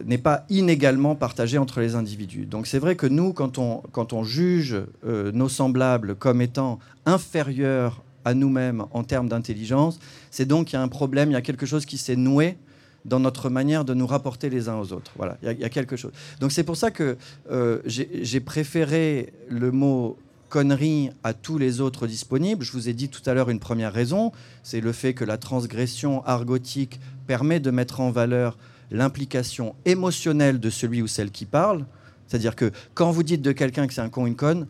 [0.05, 2.47] n'est pas inégalement partagée entre les individus.
[2.47, 8.05] Donc c'est vrai que nous, quand on, quand on juge nos semblables comme étant inférieurs
[8.25, 9.99] à nous-mêmes en termes d'intelligence,
[10.31, 12.57] c'est donc qu'il y a un problème, il y a quelque chose qui s'est noué
[13.05, 15.13] dans notre manière de nous rapporter les uns aux autres.
[15.17, 16.13] Voilà, il y a- quelque chose.
[16.41, 17.17] Donc c'est pour ça que
[17.51, 22.65] euh, j'ai préféré le mot connerie à tous les autres disponibles.
[22.65, 25.39] Je vous ai dit tout à l'heure une première raison, c'est le fait que la
[25.39, 28.59] transgression argotique permet de mettre en valeur
[28.91, 31.85] l'implication émotionnelle de celui ou celle qui parle.
[32.27, 34.67] C'est-à-dire que quand vous dites de quelqu'un que c'est un con, une conne,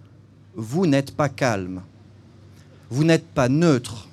[0.54, 1.82] vous n'êtes pas calme.
[2.90, 4.08] Vous n'êtes pas neutre.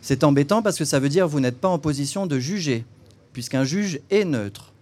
[0.00, 2.84] C'est embêtant parce que ça veut dire que vous n'êtes pas en position de juger,
[3.32, 4.72] puisqu'un juge est neutre.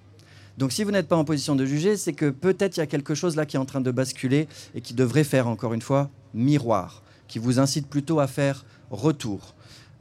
[0.59, 2.87] Donc si vous n'êtes pas en position de juger, c'est que peut-être il y a
[2.87, 5.83] quelque chose là qui est en train de basculer et qui devrait faire, encore une
[5.83, 9.55] fois, miroir, qui vous incite plutôt à faire retour.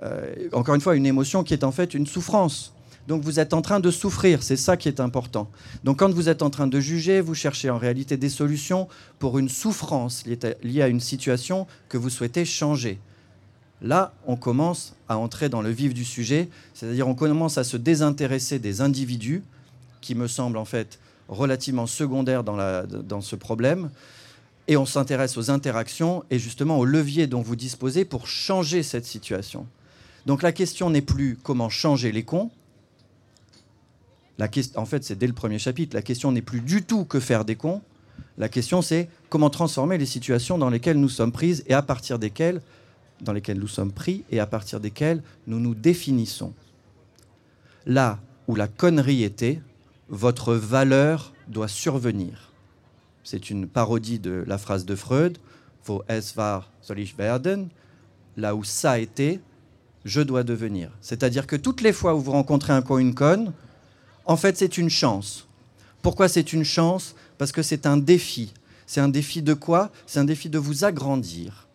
[0.03, 2.73] Euh, encore une fois, une émotion qui est en fait une souffrance.
[3.07, 5.49] Donc vous êtes en train de souffrir, c'est ça qui est important.
[5.83, 9.39] Donc quand vous êtes en train de juger, vous cherchez en réalité des solutions pour
[9.39, 12.99] une souffrance liée à- liée à une situation que vous souhaitez changer.
[13.81, 17.77] Là, on commence à entrer dans le vif du sujet, c'est-à-dire on commence à se
[17.77, 19.43] désintéresser des individus,
[20.01, 23.89] qui me semblent en fait relativement secondaires dans, ce problème,
[24.67, 29.05] et on s'intéresse aux interactions et justement aux leviers dont vous disposez pour changer cette
[29.05, 29.65] situation.
[30.25, 32.51] Donc la question n'est plus comment changer les cons.
[34.75, 35.95] En fait, c'est dès le premier chapitre.
[35.95, 37.81] La question n'est plus du tout que faire des cons.
[38.37, 42.19] La question, c'est comment transformer les situations dans lesquelles nous sommes prises et à partir
[42.19, 42.61] desquelles,
[43.21, 46.53] dans lesquelles nous sommes pris et à partir desquelles nous nous définissons.
[47.85, 49.61] Là où la connerie était,
[50.09, 52.51] votre valeur doit survenir.
[53.23, 55.37] C'est une parodie de la phrase de Freud,
[55.87, 57.69] Wo es war, soll ich werden.
[58.37, 59.39] Là où ça été,
[60.05, 60.91] je dois devenir.
[61.01, 63.53] C'est-à-dire que toutes les fois où vous rencontrez un con, une conne,
[64.25, 65.47] en fait, c'est une chance.
[66.03, 67.15] Pourquoi c'est une chance?
[67.39, 68.53] Parce que c'est un défi.
[68.85, 69.91] C'est un défi de quoi?
[70.05, 71.67] C'est un défi de vous agrandir.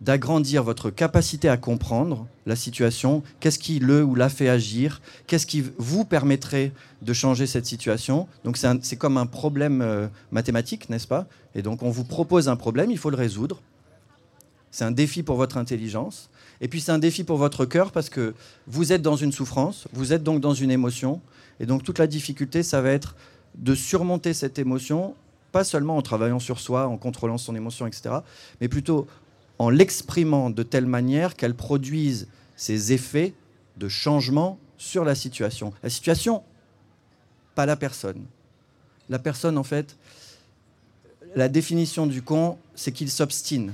[0.00, 3.22] D'agrandir votre capacité à comprendre la situation.
[3.40, 8.28] Qu'est-ce qui le ou la fait agir Qu'est-ce qui vous permettrait de changer cette situation
[8.44, 11.26] Donc c'est comme un problème euh, mathématique, n'est-ce pas?
[11.54, 13.62] Et donc on vous propose un problème, il faut le résoudre.
[14.70, 16.28] C'est un défi pour votre intelligence.
[16.60, 18.34] Et puis c'est un défi pour votre cœur parce que
[18.66, 21.22] vous êtes dans une souffrance, vous êtes donc dans une émotion.
[21.60, 23.16] Et donc toute la difficulté, ça va être
[23.54, 25.14] de surmonter cette émotion,
[25.52, 28.16] pas seulement en travaillant sur soi, en contrôlant son émotion, etc.,
[28.60, 29.06] mais plutôt
[29.58, 33.34] en l'exprimant de telle manière qu'elle produise ses effets
[33.76, 35.72] de changement sur la situation.
[35.82, 36.42] La situation,
[37.54, 38.24] pas la personne.
[39.08, 39.96] La personne, en fait,
[41.34, 43.72] la définition du con, c'est qu'il s'obstine,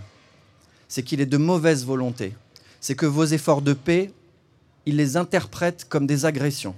[0.88, 2.35] c'est qu'il est de mauvaise volonté,
[2.81, 4.12] c'est que vos efforts de paix,
[4.87, 6.75] il les interprète comme des agressions.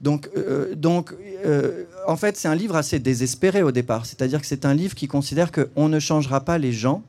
[0.00, 1.14] Donc, euh, donc
[1.46, 4.04] euh, en fait, c'est un livre assez désespéré au départ.
[4.04, 7.02] C'est-à-dire que c'est un livre qui considère qu'on ne changera pas les gens.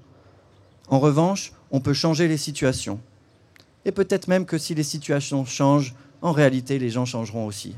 [0.93, 2.99] En revanche, on peut changer les situations.
[3.83, 7.75] Et peut-être même que si les situations changent, en réalité, les gens changeront aussi,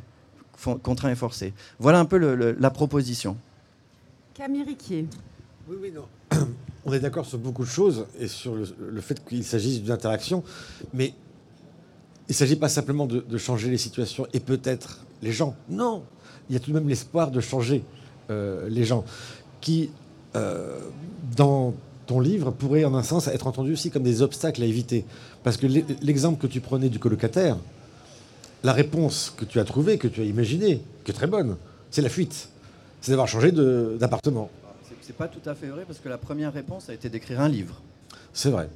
[0.84, 1.54] contraints et forcés.
[1.80, 3.38] Voilà un peu le- le- la proposition.
[4.34, 5.08] Camille Riquier.
[5.70, 6.08] Oui, oui, non.
[6.86, 9.94] On est d'accord sur beaucoup de choses et sur le, le fait qu'il s'agisse d'une
[9.94, 10.44] interaction,
[10.94, 11.14] mais
[12.28, 15.56] il ne s'agit pas simplement de, de changer les situations et peut-être les gens.
[15.70, 16.04] Non,
[16.50, 17.82] il y a tout de même l'espoir de changer
[18.30, 19.06] euh, les gens,
[19.62, 19.90] qui,
[20.36, 20.78] euh,
[21.38, 21.74] dans
[22.06, 25.06] ton livre, pourrait en un sens être entendu aussi comme des obstacles à éviter.
[25.44, 27.58] Parce que l'e- l'exemple que tu prenais du colocataire,
[28.64, 31.56] la réponse que tu as trouvée, que tu as imaginée, qui est très bonne,
[31.92, 32.50] c'est la fuite.
[33.02, 34.50] C'est d'avoir changé d'appartement.
[35.02, 37.48] C'est- pas tout à fait vrai parce que la première réponse a été d'écrire un
[37.48, 37.80] livre.
[38.34, 38.68] C'est vrai.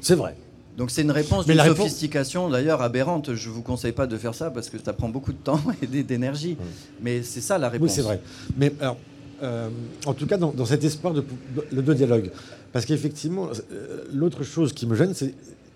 [0.00, 0.36] C'est vrai.
[0.76, 3.34] Donc c'est une réponse d'une réponse- sophistication d'ailleurs aberrante.
[3.34, 5.86] Je vous conseille pas de faire ça parce que ça prend beaucoup de temps et
[6.02, 6.56] d'énergie.
[7.00, 7.88] Mais c'est ça la réponse.
[7.88, 8.20] Oui, c'est vrai.
[8.56, 8.96] Mais alors,
[9.42, 9.68] euh,
[10.06, 11.24] en tout cas, dans, cet espoir de,
[11.72, 12.30] de, dialogue.
[12.72, 15.12] Parce qu'effectivement, euh, l'autre chose qui me gêne,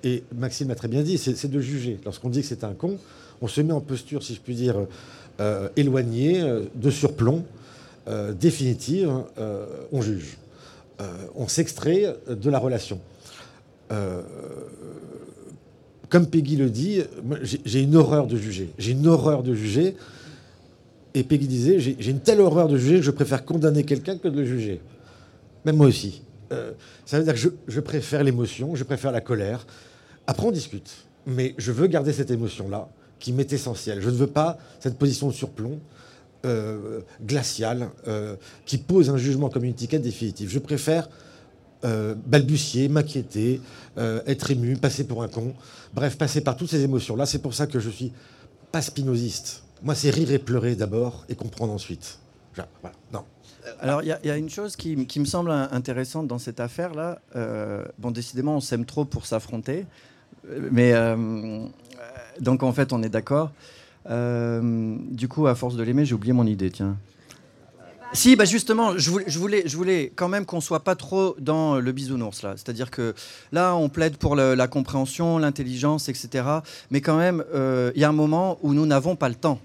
[0.05, 1.99] et Maxime l'a très bien dit, c'est de juger.
[2.05, 2.99] Lorsqu'on dit que c'est un con,
[3.41, 4.87] on se met en posture, si je puis dire,
[5.41, 6.43] euh, éloignée,
[6.75, 7.45] de surplomb,
[8.39, 9.11] définitive,
[9.91, 10.37] on juge.
[11.35, 13.01] on s'extrait de la relation.
[16.09, 17.03] comme Peggy le dit,
[17.65, 18.71] j'ai une horreur de juger.
[18.79, 19.97] J'ai une horreur de juger.
[21.17, 24.29] Et Peggy disait, j'ai une telle horreur de juger que je préfère condamner quelqu'un que
[24.29, 24.83] de le juger.
[25.65, 26.21] Même moi aussi.
[27.07, 29.67] ça veut dire que je, préfère l'émotion, je préfère la colère.
[30.27, 30.91] Après, on discute.
[31.27, 34.03] Mais je veux garder cette émotion-là qui m'est essentielle.
[34.03, 35.81] Je ne veux pas cette position de surplomb
[36.45, 40.51] euh, glaciale euh, qui pose un jugement comme une étiquette définitive.
[40.51, 41.09] Je préfère
[41.85, 43.63] euh, balbutier, m'inquiéter,
[43.97, 45.55] être ému, passer pour un con.
[45.95, 47.25] Bref, passer par toutes ces émotions-là.
[47.25, 48.13] C'est pour ça que je suis
[48.71, 49.63] pas spinoziste.
[49.83, 52.19] Moi, c'est rire et pleurer d'abord et comprendre ensuite.
[53.13, 53.25] Non.
[53.81, 57.21] Alors, il y, a une chose qui, me semble intéressante dans cette affaire-là.
[57.99, 59.87] bon, décidément, on s'aime trop pour s'affronter.
[60.71, 60.95] Mais
[62.41, 63.51] donc en fait, on est d'accord.
[64.09, 66.97] Euh, du coup, à force de l'aimer, j'ai oublié mon idée, tiens.
[68.13, 72.55] Si, bah justement, je voulais, quand même qu'on soit pas trop dans le bisounours là.
[72.57, 73.15] C'est-à-dire que
[73.53, 76.45] là, on plaide pour la compréhension, l'intelligence, etc.
[76.91, 79.59] Mais quand même, euh, il y a un moment où nous n'avons pas le temps.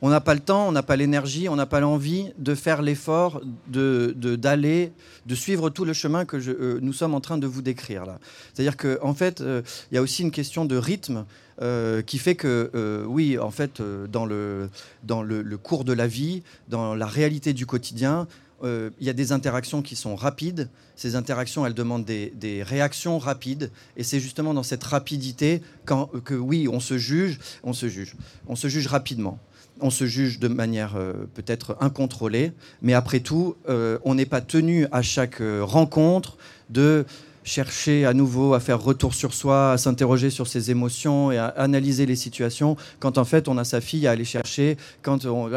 [0.00, 2.82] On n'a pas le temps, on n'a pas l'énergie, on n'a pas l'envie de faire
[2.82, 4.92] l'effort de, d'aller,
[5.26, 8.18] de, suivre tout le chemin que euh, nous sommes en train de vous décrire là.
[8.54, 11.24] C'est-à-dire qu'en en fait, il y a aussi une question de rythme.
[11.60, 14.70] Euh, qui fait que, euh, oui, en fait, euh, dans, le,
[15.02, 18.28] dans le, cours de la vie, dans la réalité du quotidien,
[18.62, 20.68] il y a des interactions qui sont rapides.
[20.96, 23.70] Ces interactions, elles demandent des, réactions rapides.
[23.96, 28.16] Et c'est justement dans cette rapidité que, oui, on se juge, on se juge,
[28.48, 29.38] on se juge rapidement.
[29.80, 30.96] On se juge de manière
[31.34, 36.36] peut-être incontrôlée, mais après tout, on n'est pas tenu à chaque rencontre
[36.70, 37.04] de
[37.48, 41.46] chercher à nouveau à faire retour sur soi, à s'interroger sur ses émotions et à
[41.46, 44.76] analyser les situations, quand en fait on a sa fille à aller chercher.
[45.02, 45.50] Quand on...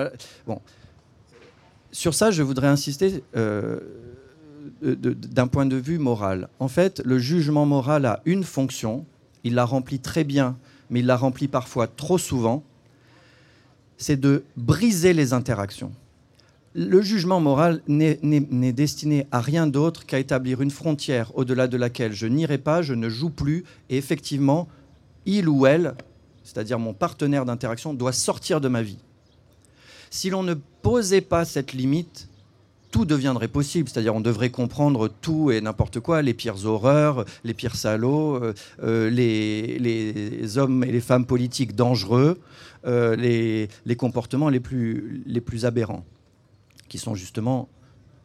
[0.48, 0.62] bon.
[1.92, 3.80] Sur ça, je voudrais insister euh,
[4.82, 6.48] d'un point de vue moral.
[6.60, 9.06] En fait, le jugement moral a une fonction,
[9.44, 10.58] il la remplit très bien,
[10.90, 12.64] mais il la remplit parfois trop souvent,
[14.02, 15.92] c'est de briser les interactions
[16.74, 22.14] le jugement moral n'est destiné à rien d'autre qu'à établir une frontière au-delà de laquelle
[22.14, 24.70] je n'irai pas, je ne joue plus, et effectivement,
[25.26, 25.96] il ou elle,
[26.44, 29.00] c'est-à-dire mon partenaire d'interaction, doit sortir de ma vie.
[30.10, 32.30] Si l'on ne posait pas cette limite,
[32.92, 37.54] tout deviendrait possible, c'est-à-dire on devrait comprendre tout et n'importe quoi, les pires horreurs, les
[37.54, 42.40] pires salauds, euh, euh, les, hommes et les femmes politiques dangereux,
[42.86, 46.04] euh, les, comportements les plus aberrants
[46.90, 47.70] qui sont justement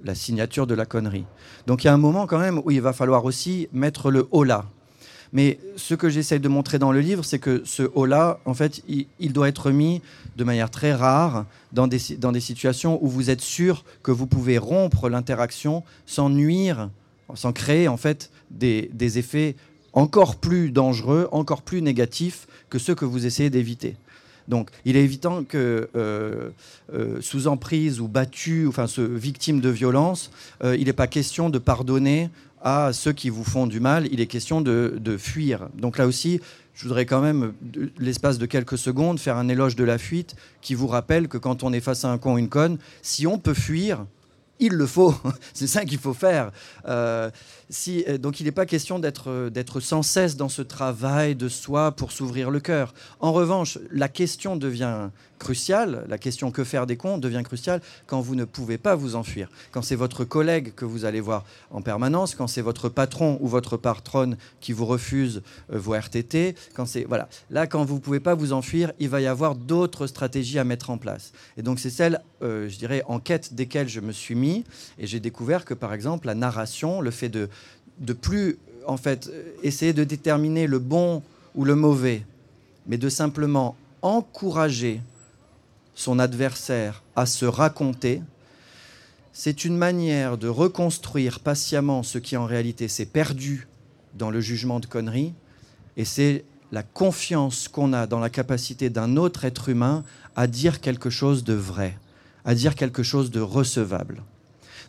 [0.02, 1.24] la signature de la connerie.
[1.66, 4.26] Donc il y a un moment quand même où il va falloir aussi mettre le
[4.32, 4.44] haut.
[5.36, 8.54] Mais ce que j'essaie de montrer dans le livre, c'est que ce haut là, en
[8.54, 10.00] fait, il, doit être mis
[10.34, 11.44] de manière très rare
[11.74, 16.30] dans des, dans des situations où vous êtes sûr que vous pouvez rompre l'interaction sans
[16.30, 16.88] nuire,
[17.34, 19.56] sans créer en fait des, des effets
[19.92, 23.96] encore plus dangereux, encore plus négatifs que ceux que vous essayez d'éviter.
[24.48, 26.48] Donc, il est évident que euh,
[26.94, 30.30] euh, sous emprise ou battu, enfin, ce, victime de violence,
[30.64, 32.30] euh, il n'est pas question de pardonner
[32.66, 35.68] à ceux qui vous font du mal, il est question de, fuir.
[35.78, 36.40] Donc là aussi,
[36.74, 37.52] je voudrais quand même,
[37.96, 41.62] l'espace de quelques secondes, faire un éloge de la fuite qui vous rappelle que quand
[41.62, 44.04] on est face à un con ou une conne, si on peut fuir,
[44.58, 45.14] il le faut.
[45.54, 46.50] C'est ça qu'il faut faire.
[46.88, 47.30] Euh,
[47.88, 51.92] euh, donc il n'est pas question euh, d'être sans cesse dans ce travail de soi
[51.92, 52.94] pour s'ouvrir le cœur.
[53.20, 58.22] En revanche, la question devient cruciale, la question que faire des cons devient cruciale quand
[58.22, 59.50] vous ne pouvez pas vous enfuir.
[59.70, 63.48] Quand c'est votre collègue que vous allez voir en permanence, quand c'est votre patron ou
[63.48, 67.28] votre patronne qui vous refuse vos RTT, quand c'est voilà.
[67.50, 70.64] Là, quand vous ne pouvez pas vous enfuir, il va y avoir d'autres stratégies à
[70.64, 71.32] mettre en place.
[71.58, 74.64] Et donc c'est celle, je dirais, en quête desquelles je me suis mis,
[74.98, 77.50] et j'ai découvert que par exemple la narration, le fait de
[77.98, 79.30] de plus en fait
[79.62, 81.22] essayer de déterminer le bon
[81.54, 82.24] ou le mauvais,
[82.86, 85.00] mais de simplement encourager
[85.94, 88.22] son adversaire à se raconter,
[89.32, 93.66] c'est une manière de reconstruire patiemment ce qui en réalité s'est perdu
[94.14, 95.34] dans le jugement de conneries,
[95.96, 100.04] et c'est la confiance qu'on a dans la capacité d'un autre être humain
[100.36, 101.98] à dire quelque chose de vrai,
[102.44, 104.22] à dire quelque chose de recevable.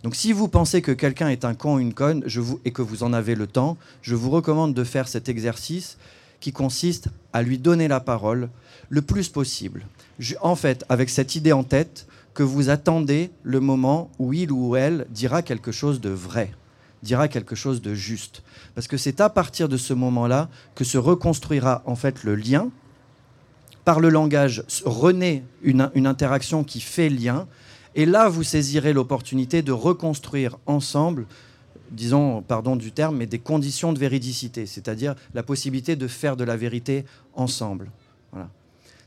[0.03, 2.23] Donc si vous pensez que quelqu'un est un con ou une conne
[2.65, 5.97] et que vous en avez le temps, je vous recommande de faire cet exercice
[6.39, 8.49] qui consiste à lui donner la parole
[8.89, 9.85] le plus possible.
[10.41, 14.75] en fait, avec cette idée en tête que vous attendez le moment où il ou
[14.75, 16.51] elle dira quelque chose de vrai.
[17.03, 18.43] dira quelque chose de juste.
[18.75, 22.69] Parce que c'est à partir de ce moment-là que se reconstruira en fait le lien.
[23.85, 27.47] Par le langage, renaît une, une interaction qui fait lien.
[27.97, 31.25] Et là, vous saisirez l'opportunité de reconstruire ensemble
[31.91, 36.43] disons, pardon du terme, mais des conditions de véridicité, c'est-à-dire la possibilité de faire de
[36.43, 37.89] la vérité ensemble.
[38.31, 38.49] Voilà.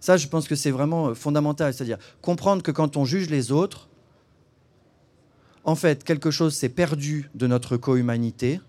[0.00, 3.88] Ça, je pense que c'est vraiment fondamental, c'est-à-dire comprendre que quand on juge les autres,
[5.64, 8.60] en fait, quelque chose s'est perdu de notre co-humanité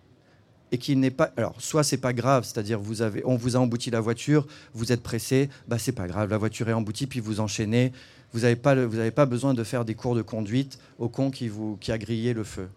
[0.73, 1.31] et qu'il n'est pas.
[1.37, 4.91] Alors, soit c'est pas grave, c'est-à-dire vous avez, on vous a embouti la voiture, vous
[4.91, 7.93] êtes pressé, bah c'est pas grave, la voiture est emboutie, puis vous enchaînez.
[8.33, 11.97] Vous n'avez pas, besoin de faire des cours de conduite au con qui, vous, a
[11.97, 12.69] grillé le feu.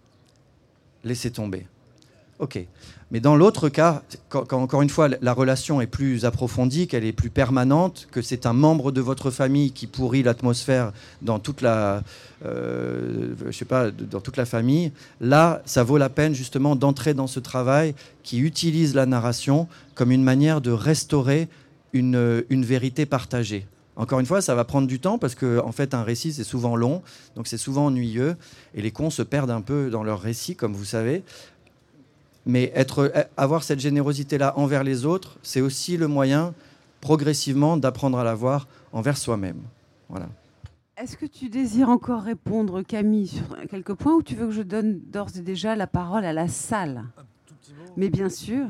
[1.05, 1.67] Laissez tomber.
[2.41, 2.59] Ok.
[3.13, 7.13] Mais dans l'autre cas, quand, encore une fois la relation est plus approfondie, qu'elle est
[7.13, 10.93] plus permanente, que c'est un membre de votre famille qui pourrit l'atmosphère
[11.23, 12.03] dans toute la,
[12.45, 14.91] euh, je sais pas, dans toute la famille,
[15.21, 17.95] là, ça vaut la peine justement d'entrer dans ce travail
[18.25, 21.49] qui utilise la narration comme une manière de restaurer
[21.93, 23.69] une vérité partagée.
[23.97, 26.45] Encore une fois, ça va prendre du temps parce que en fait, un récit c'est
[26.45, 27.03] souvent long,
[27.37, 28.37] donc c'est souvent ennuyeux
[28.75, 31.23] et les cons se perdent un peu dans leur récit, comme vous savez.
[32.47, 36.55] Mais être, avoir cette générosité-là envers les autres, c'est aussi le moyen,
[37.01, 39.61] progressivement, d'apprendre à la voir envers soi-même.
[40.09, 40.29] Voilà.
[40.97, 44.63] Est-ce que tu désires encore répondre, Camille, sur quelques points ou tu veux que je
[44.63, 47.05] donne d'ores et déjà la parole à la salle?
[47.97, 48.67] Mais bien sûr.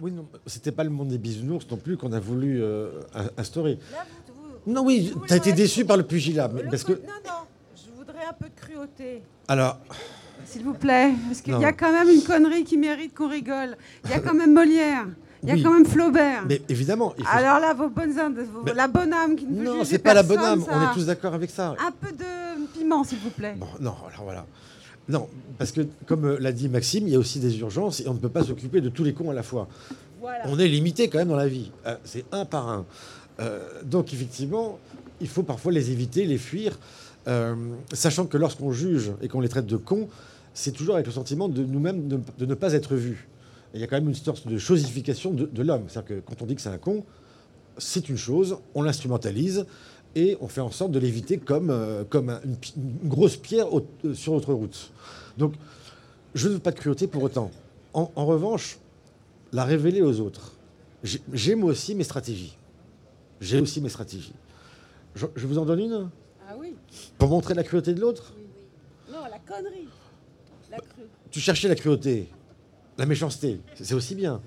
[0.00, 3.00] Oui, non, c'était pas le monde des bisounours non plus qu'on a voulu euh,
[3.36, 3.78] instaurer.
[4.66, 6.48] non, oui, tu as été déçu par le pugilat.
[6.70, 6.92] parce que...
[6.92, 7.32] Non, non,
[7.76, 9.22] je voudrais un peu de cruauté.
[9.48, 9.78] Alors,
[10.44, 13.76] s'il vous plaît, parce qu'il y a quand même une connerie qui mérite qu'on rigole.
[14.04, 15.06] Il y a quand même Molière.
[15.42, 16.44] Il y a quand même Flaubert.
[16.48, 17.14] Mais évidemment.
[17.28, 18.36] Alors là, vos bonnes âmes,
[18.74, 20.64] la bonne âme qui ne Non, c'est pas la bonne âme.
[20.70, 21.74] On est tous d'accord avec ça.
[21.84, 23.56] Un peu de piment, s'il vous plaît.
[23.80, 24.46] non, alors voilà.
[25.08, 25.28] Non,
[25.58, 28.14] parce que comme euh, l'a dit Maxime, il y a aussi des urgences et on
[28.14, 29.68] ne peut pas s'occuper de tous les cons à la fois.
[30.44, 31.72] On est limité quand même dans la vie.
[31.86, 32.86] Euh, c'est un par un.
[33.40, 34.78] Euh, donc effectivement,
[35.20, 36.78] il faut parfois les éviter, les fuir,
[37.92, 40.08] sachant que lorsqu'on juge et qu'on les traite de cons,
[40.54, 43.28] c'est toujours avec le sentiment de nous-mêmes de, ne pas être vus.
[43.74, 45.84] il y a quand même une sorte de chosification de, l'homme.
[45.88, 47.04] C'est-à-dire que quand on dit que c'est un con,
[47.78, 49.66] c'est une chose, on l'instrumentalise
[50.14, 52.56] et on fait en sorte de l'éviter comme, euh, comme une,
[53.08, 54.92] grosse pierre euh, sur notre route.
[55.38, 55.54] Donc,
[56.34, 57.50] je ne veux pas de cruauté pour autant.
[57.94, 58.78] En, revanche,
[59.52, 60.52] la révéler aux autres.
[61.02, 62.56] J'ai moi aussi mes stratégies.
[63.40, 64.32] J'ai aussi mes stratégies.
[65.14, 66.08] Je, vous en donne une?
[66.48, 66.74] Ah oui.
[67.18, 68.32] Pour montrer la cruauté de l'autre?
[68.34, 69.12] Oui, oui.
[69.12, 69.88] Non, la connerie.
[71.30, 72.28] Tu cherchais la cruauté,
[72.96, 74.40] la méchanceté, c'est aussi bien.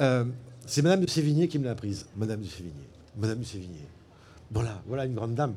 [0.00, 0.24] Euh,
[0.66, 2.06] c'est Madame de Sévigné qui me l'a apprise.
[2.16, 2.84] Madame de Sévigné.
[3.18, 3.80] Madame de Sévigné.
[4.50, 5.54] Voilà, voilà une grande dame.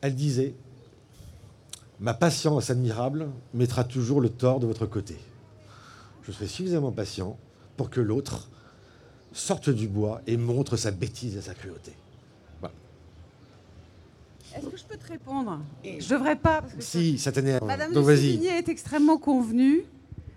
[0.00, 0.54] Elle disait
[2.00, 5.16] Ma patience admirable mettra toujours le tort de votre côté.
[6.24, 7.38] Je serai suffisamment patient
[7.76, 8.48] pour que l'autre
[9.32, 11.92] sorte du bois et montre sa bêtise et sa cruauté.
[14.54, 15.60] Est-ce que je peux te répondre?
[15.84, 16.62] Je devrais pas.
[16.78, 17.64] si, ça t'énerve.
[17.64, 19.84] Madame de Sévigné est extrêmement convenue,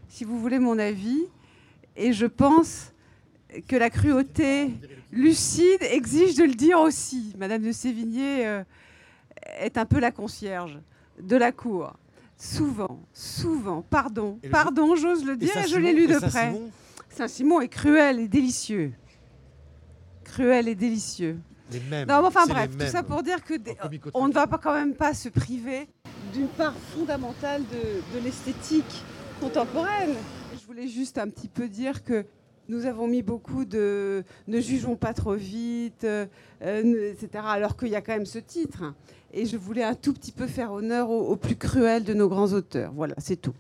[0.08, 1.24] si vous voulez mon avis,
[1.98, 2.92] et je pense
[3.68, 4.72] que la cruauté
[5.12, 7.34] lucide exige de le dire aussi.
[7.38, 8.64] Madame de Sévigné euh,
[9.60, 10.80] est un peu la concierge
[11.22, 11.94] de la cour.
[12.38, 16.54] Souvent, souvent, pardon, pardon, j'ose le dire, et, je l'ai lu de près.
[17.10, 18.92] Saint-Simon est cruel et délicieux.
[20.26, 21.40] Cruel et délicieux.
[21.72, 22.08] Les mêmes.
[22.10, 23.54] Non, enfin bref, tout ça pour dire que
[24.14, 25.88] on ne va pas quand même pas se priver
[26.34, 29.04] d'une part fondamentale de, de l'esthétique
[29.40, 30.16] contemporaine.
[30.60, 32.26] Je voulais juste un petit peu dire que
[32.70, 36.26] nous avons mis beaucoup de ne jugeons pas trop vite, euh,
[36.62, 37.44] etc.
[37.46, 38.94] Alors qu'il y a quand même ce titre.
[39.34, 42.54] Et je voulais un tout petit peu faire honneur au, plus cruel de nos grands
[42.54, 42.94] auteurs.
[42.94, 43.54] Voilà, c'est tout.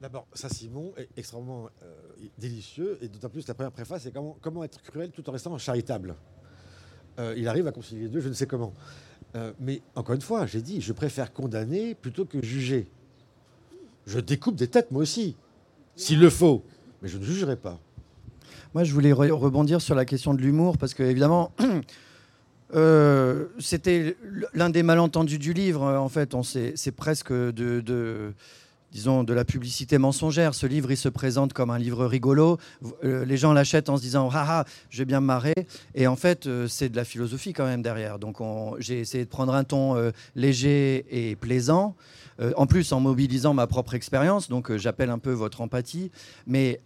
[0.00, 1.94] D'abord, ça, Simon est extrêmement euh,
[2.38, 2.98] délicieux.
[3.02, 6.14] Et d'autant plus, la première préface, c'est comment, être cruel tout en restant charitable.
[7.18, 8.72] Euh, il arrive à concilier les deux, je ne sais comment.
[9.60, 12.86] mais encore une fois, j'ai dit, je préfère condamner plutôt que juger.
[14.06, 15.36] Je découpe des têtes, moi aussi,
[15.96, 16.62] s'il le faut.
[17.02, 17.80] Mais je ne jugerai pas.
[18.76, 21.50] Moi, je voulais rebondir sur la question de l'humour, parce que, évidemment,
[22.74, 24.18] euh, c'était
[24.52, 25.82] l'un des malentendus du livre.
[25.82, 28.34] En fait, c'est presque de,
[28.92, 30.54] disons, de la publicité mensongère.
[30.54, 32.58] Ce livre, il se présente comme un livre rigolo.
[33.02, 35.54] Euh, les gens l'achètent en se disant ah, ah je vais bien me marrer.
[35.94, 38.18] Et en fait, euh, c'est de la philosophie quand même derrière.
[38.18, 38.36] Donc,
[38.78, 41.96] j'ai essayé de prendre un ton léger et plaisant.
[42.56, 46.10] en plus, en mobilisant ma propre expérience, donc j'appelle un peu votre empathie.
[46.46, 46.82] Mais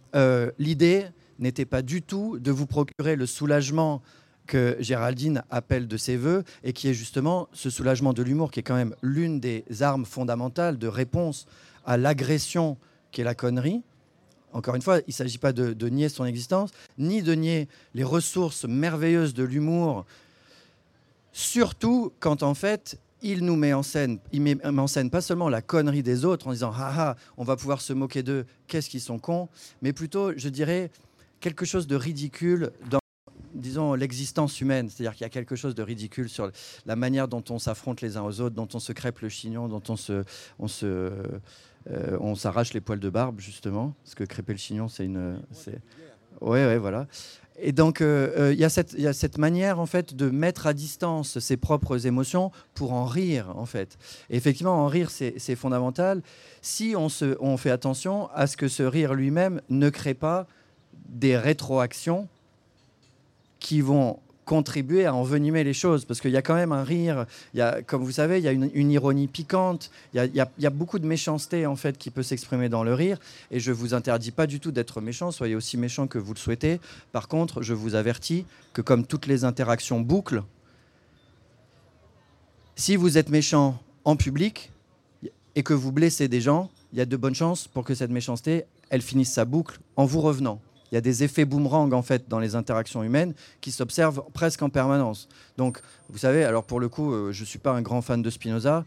[0.57, 1.07] l'idée,
[1.41, 4.01] n'était pas du tout de vous procurer le soulagement
[4.47, 8.59] que Géraldine appelle de ses voeux et qui est justement ce soulagement de l'humour qui
[8.59, 11.45] est quand même l'une des armes fondamentales de réponse
[11.85, 12.77] à l'agression
[13.11, 13.81] qui est la connerie.
[14.53, 17.69] Encore une fois, il ne s'agit pas de, de, nier son existence, ni de nier
[17.93, 20.05] les ressources merveilleuses de l'humour,
[21.31, 25.47] surtout quand en fait il nous met en scène, il met en scène pas seulement
[25.47, 28.89] la connerie des autres en disant ah ah, on va pouvoir se moquer d'eux, qu'est-ce
[28.89, 29.47] qu'ils sont cons,
[29.81, 30.91] mais plutôt, je dirais,
[31.41, 33.01] quelque chose de ridicule dans
[33.53, 34.89] disons, l'existence humaine.
[34.89, 36.49] C'est-à-dire qu'il y a quelque chose de ridicule sur
[36.85, 39.67] la manière dont on s'affronte les uns aux autres, dont on se crêpe le chignon,
[39.67, 40.23] dont on se,
[40.57, 44.87] on se, euh, on s'arrache les poils de barbe justement, parce que crêper le chignon,
[44.87, 45.81] c'est une, c'est,
[46.41, 47.07] ouais, ouais, voilà.
[47.63, 48.61] Et donc, il euh, euh, y,
[49.01, 53.05] y, a cette manière, en fait, de mettre à distance ses propres émotions pour en
[53.05, 53.97] rire, en fait.
[54.29, 56.23] Et effectivement, en rire, c'est fondamental.
[56.61, 60.47] Si on, se, on fait attention à ce que ce rire lui-même ne crée pas
[61.11, 62.27] des rétroactions
[63.59, 67.25] qui vont contribuer à envenimer les choses, parce qu'il y a quand même un rire,
[67.53, 70.47] il y a, comme vous savez, il y a une, ironie piquante, il y, a,
[70.59, 73.17] y, a, beaucoup de méchanceté en fait qui peut s'exprimer dans le rire,
[73.51, 76.39] et je vous interdis pas du tout d'être méchant, soyez aussi méchant que vous le
[76.39, 76.81] souhaitez.
[77.11, 80.43] Par contre, je vous avertis que comme toutes les interactions bouclent,
[82.75, 84.71] si vous êtes méchant en public
[85.55, 88.11] et que vous blessez des gens, il y a de bonnes chances pour que cette
[88.11, 90.59] méchanceté, elle finisse sa boucle en vous revenant
[90.91, 94.61] il y a des effets boomerang en fait dans les interactions humaines qui s'observent presque
[94.61, 95.29] en permanence.
[95.57, 95.79] Donc,
[96.09, 98.29] vous savez, alors pour le coup, euh, je ne suis pas un grand fan de
[98.29, 98.83] Spinoza,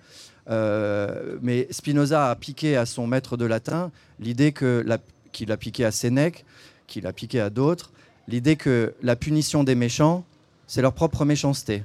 [0.51, 3.91] euh, mais Spinoza a piqué à son maître de latin
[4.21, 6.45] l'idée qu'il a piqué à Sénèque,
[6.87, 7.91] qu'il a piqué à d'autres,
[8.29, 10.25] l'idée que la punition des méchants,
[10.67, 11.85] c'est leur propre méchanceté.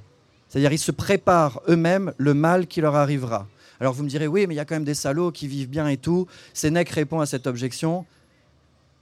[0.50, 3.48] C'est-à-dire ils se préparent eux-mêmes le mal qui leur arrivera.
[3.80, 5.70] Alors vous me direz, oui, mais il y a quand même des salauds qui vivent
[5.70, 6.28] bien et tout.
[6.54, 8.06] Sénèque répond à cette objection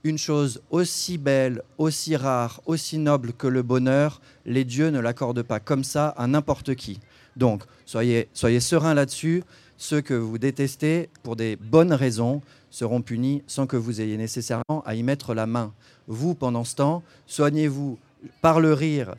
[0.04, 5.42] une chose aussi belle, aussi rare, aussi noble que le bonheur, les dieux ne l'accordent
[5.42, 7.00] pas comme ça à n'importe qui.
[7.36, 9.42] Donc, soyez, soyez sereins là-dessus.
[9.76, 14.82] Ceux que vous détestez, pour des bonnes raisons, seront punis sans que vous ayez nécessairement
[14.84, 15.72] à y mettre la main.
[16.06, 17.98] Vous, pendant ce temps, soignez-vous
[18.40, 19.14] par le rire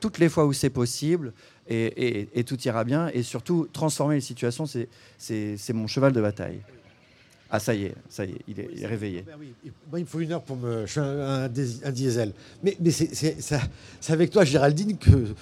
[0.00, 1.32] toutes les fois où c'est possible
[1.68, 3.08] et, et, tout ira bien.
[3.14, 6.60] Et surtout, transformer les situations, c'est mon cheval de bataille.
[7.54, 9.26] Ah, ça y est, ça y est, il est, réveillé.
[9.26, 9.36] Ben
[9.90, 10.86] Moi, il me faut une heure pour me.
[10.86, 11.48] Je suis un,
[11.90, 12.32] diesel.
[12.62, 13.62] Mais, mais c'est
[14.08, 15.34] avec toi, Géraldine, que,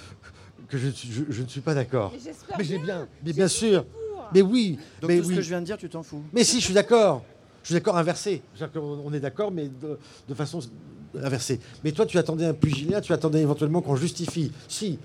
[0.67, 0.89] que je,
[1.29, 2.13] je, ne suis pas d'accord.
[2.57, 3.07] Mais j'ai bien.
[3.25, 3.85] Mais bien sûr.
[4.33, 4.77] Mais oui.
[4.99, 6.21] Donc mais tout ce que je viens de dire, tu t'en fous.
[6.33, 7.23] Mais si, je suis d'accord.
[7.63, 8.41] Je suis d'accord inversé.
[8.75, 9.97] On est d'accord, mais de,
[10.27, 10.59] de, façon
[11.15, 11.61] inversée.
[11.81, 14.51] Mais toi, tu attendais un pugilat, tu attendais éventuellement qu'on justifie.
[14.67, 14.99] Si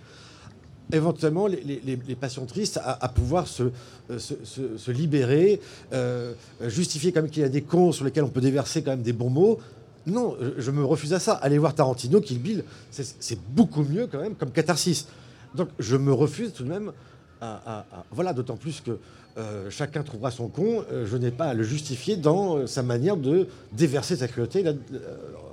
[0.92, 3.64] éventuellement les, les, patients tristes à, pouvoir se,
[4.10, 5.60] euh, se, libérer,
[5.92, 6.32] euh,
[6.66, 9.02] justifier quand même qu'il y a des cons sur lesquels on peut déverser quand même
[9.02, 9.58] des bons mots.
[10.06, 11.32] Non, je, me refuse à ça.
[11.34, 15.08] Allez voir Tarantino, Kill Bill, c'est beaucoup mieux quand même comme catharsis.
[15.54, 16.92] Donc je me refuse tout de même
[17.40, 17.84] à...
[18.12, 18.98] voilà, d'autant plus que
[19.36, 23.48] euh, chacun trouvera son con, je n'ai pas à le justifier dans sa manière de
[23.72, 24.64] déverser sa cruauté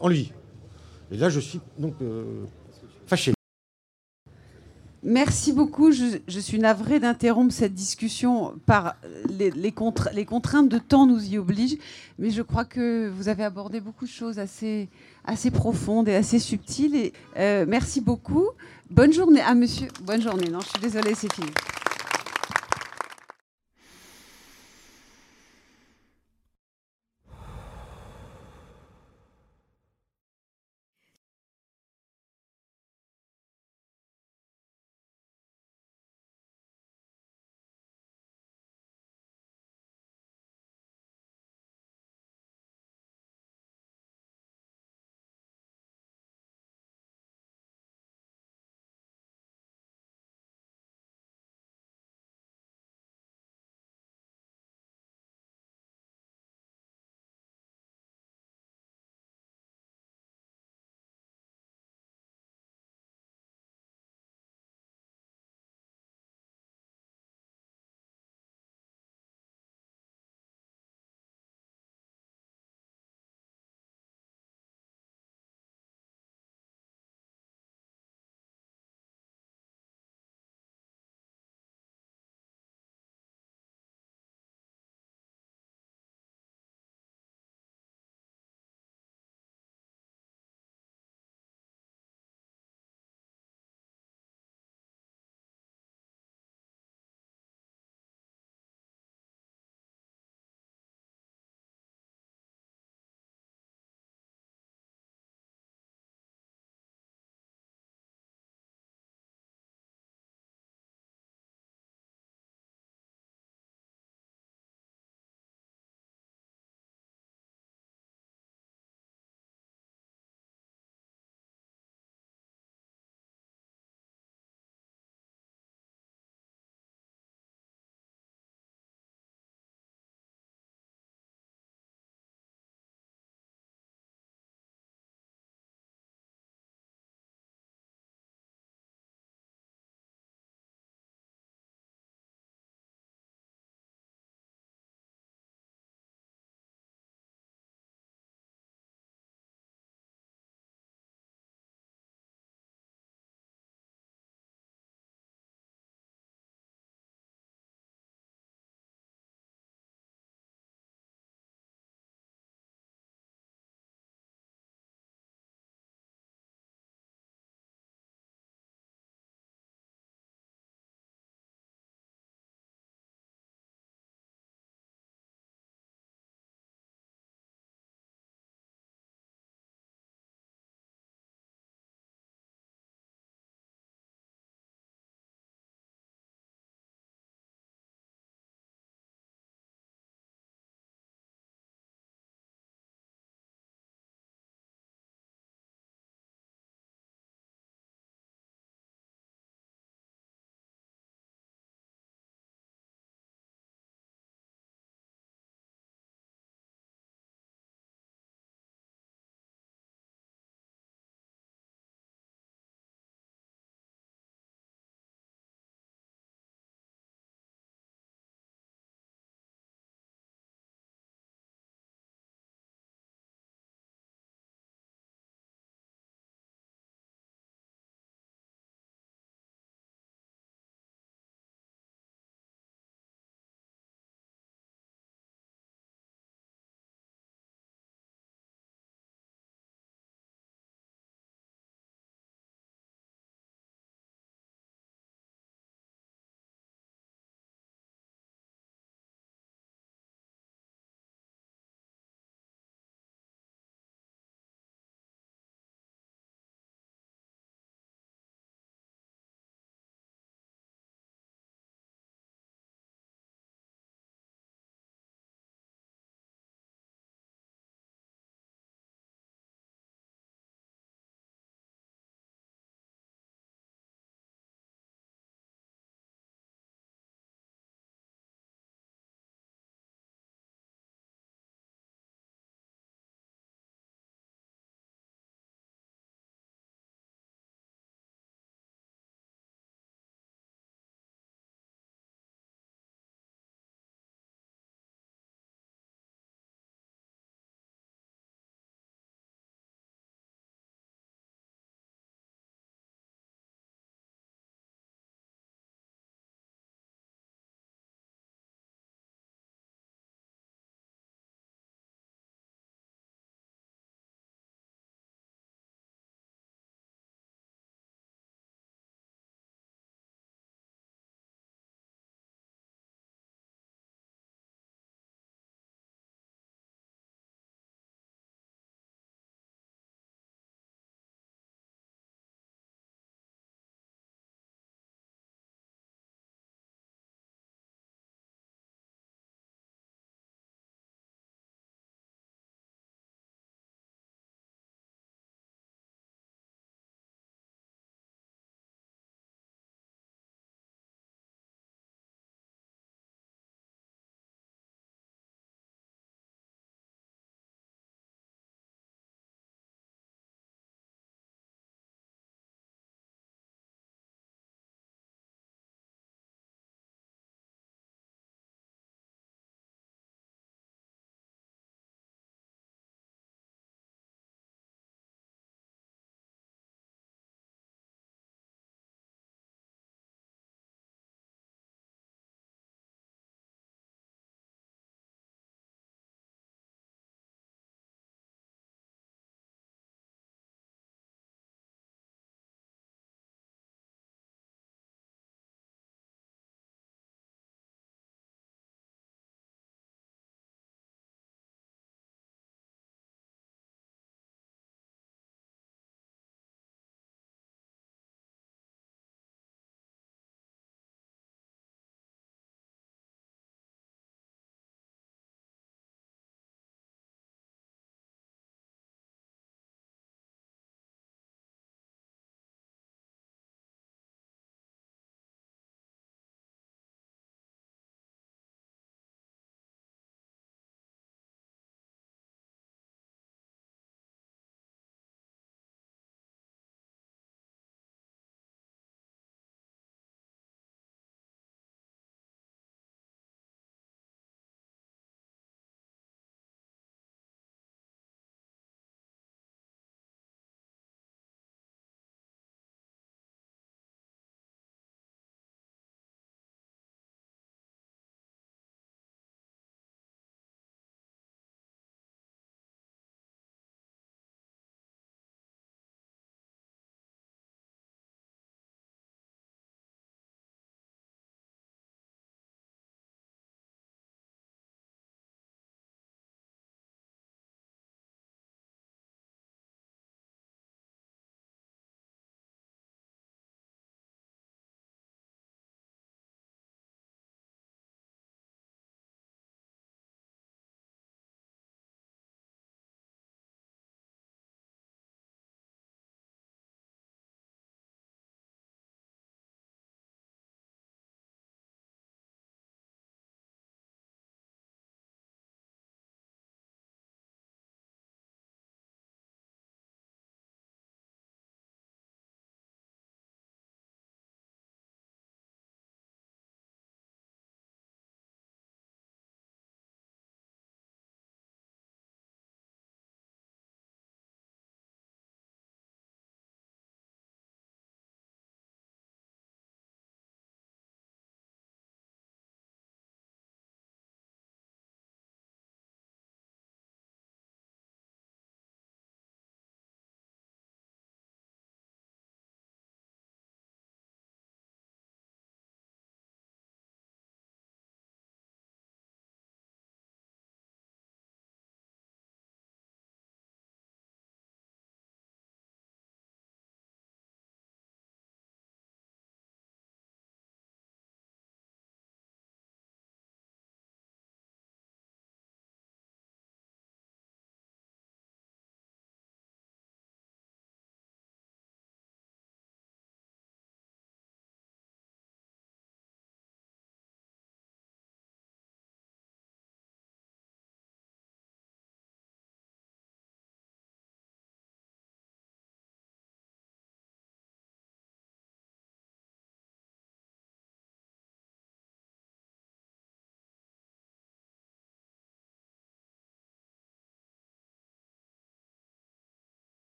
[0.00, 0.32] en lui.
[1.12, 1.94] Et là, je suis donc
[3.06, 3.32] fâché.
[5.02, 5.92] Merci beaucoup.
[5.92, 8.96] Je, suis navrée d'interrompre cette discussion par
[9.30, 11.78] les, les, contraintes de temps nous y obligent,
[12.18, 14.88] mais je crois que vous avez abordé beaucoup de choses assez,
[15.52, 16.96] profondes et assez subtiles.
[16.96, 18.48] Et, euh, merci beaucoup.
[18.90, 19.40] Bonne journée.
[19.44, 20.50] Ah, monsieur, bonne journée.
[20.50, 21.50] Non, je suis désolée, c'est fini.